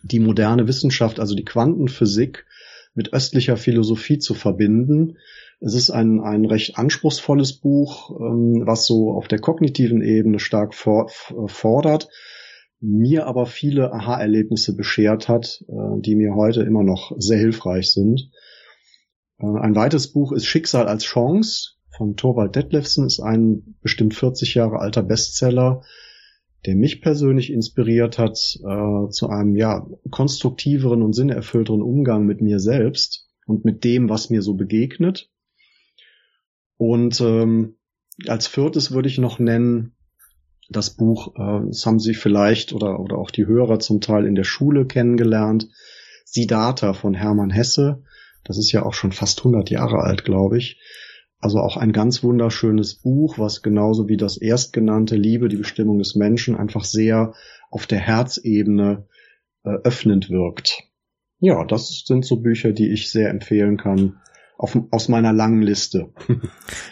die 0.02 0.20
moderne 0.20 0.68
Wissenschaft, 0.68 1.20
also 1.20 1.36
die 1.36 1.46
Quantenphysik, 1.46 2.46
mit 2.96 3.14
östlicher 3.14 3.58
Philosophie 3.58 4.20
zu 4.20 4.34
verbinden. 4.34 5.18
Es 5.60 5.74
ist 5.74 5.90
ein, 5.90 6.22
ein 6.22 6.46
recht 6.46 6.78
anspruchsvolles 6.78 7.54
Buch, 7.54 8.12
ähm, 8.20 8.64
was 8.66 8.86
so 8.86 9.12
auf 9.12 9.28
der 9.28 9.40
kognitiven 9.40 10.02
Ebene 10.02 10.40
stark 10.40 10.74
for 10.74 11.10
fordert, 11.48 12.10
mir 12.82 13.28
aber 13.28 13.46
viele 13.46 13.92
Aha-Erlebnisse 13.92 14.76
beschert 14.76 15.28
hat, 15.28 15.64
äh, 15.68 16.02
die 16.02 16.16
mir 16.16 16.36
heute 16.36 16.62
immer 16.62 16.84
noch 16.84 17.12
sehr 17.18 17.38
hilfreich 17.38 17.92
sind. 17.92 18.32
Äh, 19.40 19.48
ein 19.48 19.76
weiteres 19.76 20.12
Buch 20.12 20.32
ist 20.32 20.46
Schicksal 20.46 20.88
als 20.88 21.04
Chance 21.04 21.72
von 21.96 22.16
Thorwald 22.16 22.56
Detlefsen, 22.56 23.06
ist 23.06 23.20
ein 23.20 23.76
bestimmt 23.82 24.14
40 24.14 24.56
Jahre 24.56 24.80
alter 24.80 25.04
Bestseller, 25.04 25.82
der 26.66 26.76
mich 26.76 27.02
persönlich 27.02 27.52
inspiriert 27.52 28.18
hat 28.18 28.38
äh, 28.64 29.10
zu 29.10 29.30
einem 29.30 29.56
ja 29.56 29.88
konstruktiveren 30.10 31.02
und 31.02 31.14
sinnerfüllteren 31.14 31.82
Umgang 31.82 32.26
mit 32.26 32.42
mir 32.42 32.60
selbst 32.60 33.30
und 33.46 33.66
mit 33.66 33.84
dem, 33.84 34.10
was 34.10 34.30
mir 34.30 34.42
so 34.42 34.54
begegnet. 34.54 35.30
Und 36.78 37.20
ähm, 37.20 37.76
als 38.28 38.48
viertes 38.48 38.92
würde 38.92 39.10
ich 39.10 39.18
noch 39.18 39.40
nennen 39.40 39.96
das 40.70 40.92
Buch, 40.92 41.36
äh, 41.36 41.68
das 41.68 41.86
haben 41.86 42.00
Sie 42.00 42.14
vielleicht 42.14 42.74
oder, 42.74 43.00
oder 43.00 43.18
auch 43.18 43.32
die 43.32 43.46
Hörer 43.46 43.80
zum 43.80 44.02
Teil 44.02 44.26
in 44.26 44.36
der 44.36 44.44
Schule 44.44 44.86
kennengelernt, 44.86 45.70
Siddhartha 46.26 46.94
von 46.94 47.14
Hermann 47.14 47.50
Hesse. 47.50 48.04
Das 48.44 48.58
ist 48.58 48.72
ja 48.72 48.86
auch 48.86 48.94
schon 48.94 49.12
fast 49.12 49.40
100 49.40 49.70
Jahre 49.70 50.00
alt, 50.00 50.24
glaube 50.24 50.58
ich. 50.58 50.80
Also 51.40 51.60
auch 51.60 51.78
ein 51.78 51.94
ganz 51.94 52.24
wunderschönes 52.24 52.96
Buch, 52.96 53.40
was 53.40 53.62
genauso 53.62 54.10
wie 54.10 54.18
das 54.18 54.38
erstgenannte 54.38 55.16
Liebe, 55.16 55.48
die 55.48 55.58
Bestimmung 55.58 55.98
des 55.98 56.16
Menschen 56.16 56.56
einfach 56.56 56.84
sehr 56.84 57.34
auf 57.72 57.88
der 57.88 58.00
Herzebene 58.00 59.08
äh, 59.64 59.70
öffnend 59.84 60.30
wirkt. 60.30 60.84
Ja, 61.40 61.64
das 61.64 62.04
sind 62.06 62.26
so 62.26 62.42
Bücher, 62.42 62.74
die 62.74 62.92
ich 62.92 63.10
sehr 63.10 63.30
empfehlen 63.30 63.78
kann 63.78 64.20
auf, 64.60 64.78
aus 64.92 65.08
meiner 65.08 65.32
langen 65.32 65.62
Liste. 65.62 66.12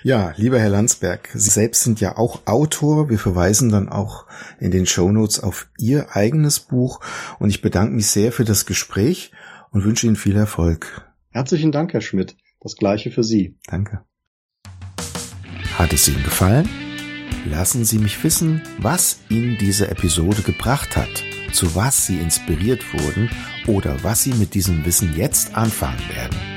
ja, 0.04 0.34
lieber 0.38 0.58
Herr 0.58 0.70
Landsberg, 0.70 1.30
Sie 1.34 1.50
selbst 1.50 1.84
sind 1.84 2.00
ja 2.00 2.18
auch 2.18 2.48
Autor. 2.48 3.10
Wir 3.10 3.20
verweisen 3.20 3.70
dann 3.70 3.90
auch 3.90 4.26
in 4.60 4.72
den 4.72 4.86
Show 4.86 5.12
Notes 5.12 5.42
auf 5.42 5.70
Ihr 5.78 6.16
eigenes 6.16 6.62
Buch. 6.62 7.02
Und 7.40 7.50
ich 7.50 7.62
bedanke 7.62 7.94
mich 7.94 8.08
sehr 8.08 8.32
für 8.32 8.46
das 8.46 8.66
Gespräch 8.66 9.32
und 9.70 9.84
wünsche 9.84 10.08
Ihnen 10.08 10.16
viel 10.16 10.38
Erfolg. 10.38 11.12
Herzlichen 11.30 11.74
Dank, 11.74 11.92
Herr 11.92 12.02
Schmidt. 12.02 12.38
Das 12.62 12.78
gleiche 12.78 13.12
für 13.12 13.24
Sie. 13.24 13.58
Danke. 13.68 14.02
Hat 15.78 15.92
es 15.92 16.08
Ihnen 16.08 16.24
gefallen? 16.24 16.70
Lassen 17.46 17.84
Sie 17.84 18.00
mich 18.00 18.24
wissen, 18.24 18.62
was 18.80 19.20
Ihnen 19.28 19.58
diese 19.60 19.90
Episode 19.90 20.42
gebracht 20.42 20.96
hat, 20.96 21.24
zu 21.52 21.76
was 21.76 22.08
Sie 22.08 22.18
inspiriert 22.20 22.82
wurden 22.94 23.30
oder 23.68 24.04
was 24.04 24.24
Sie 24.24 24.34
mit 24.34 24.54
diesem 24.54 24.86
Wissen 24.86 25.14
jetzt 25.18 25.54
anfangen 25.56 26.00
werden. 26.16 26.57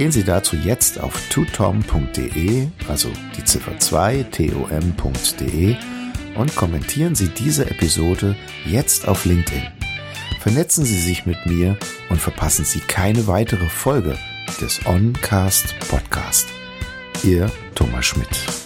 Gehen 0.00 0.12
Sie 0.12 0.24
dazu 0.24 0.56
jetzt 0.56 0.98
auf 0.98 1.12
tutom.de, 1.28 2.68
also 2.88 3.10
die 3.36 3.44
Ziffer 3.44 3.78
2 3.78 4.22
tom.de 4.30 5.76
und 6.36 6.56
kommentieren 6.56 7.14
Sie 7.14 7.28
diese 7.28 7.70
Episode 7.70 8.34
jetzt 8.64 9.06
auf 9.06 9.26
LinkedIn. 9.26 9.68
Vernetzen 10.40 10.86
Sie 10.86 10.98
sich 10.98 11.26
mit 11.26 11.44
mir 11.44 11.76
und 12.08 12.18
verpassen 12.18 12.64
Sie 12.64 12.80
keine 12.80 13.26
weitere 13.26 13.68
Folge 13.68 14.16
des 14.58 14.80
Oncast 14.86 15.78
Podcast. 15.90 16.48
Ihr 17.22 17.52
Thomas 17.74 18.06
Schmidt. 18.06 18.59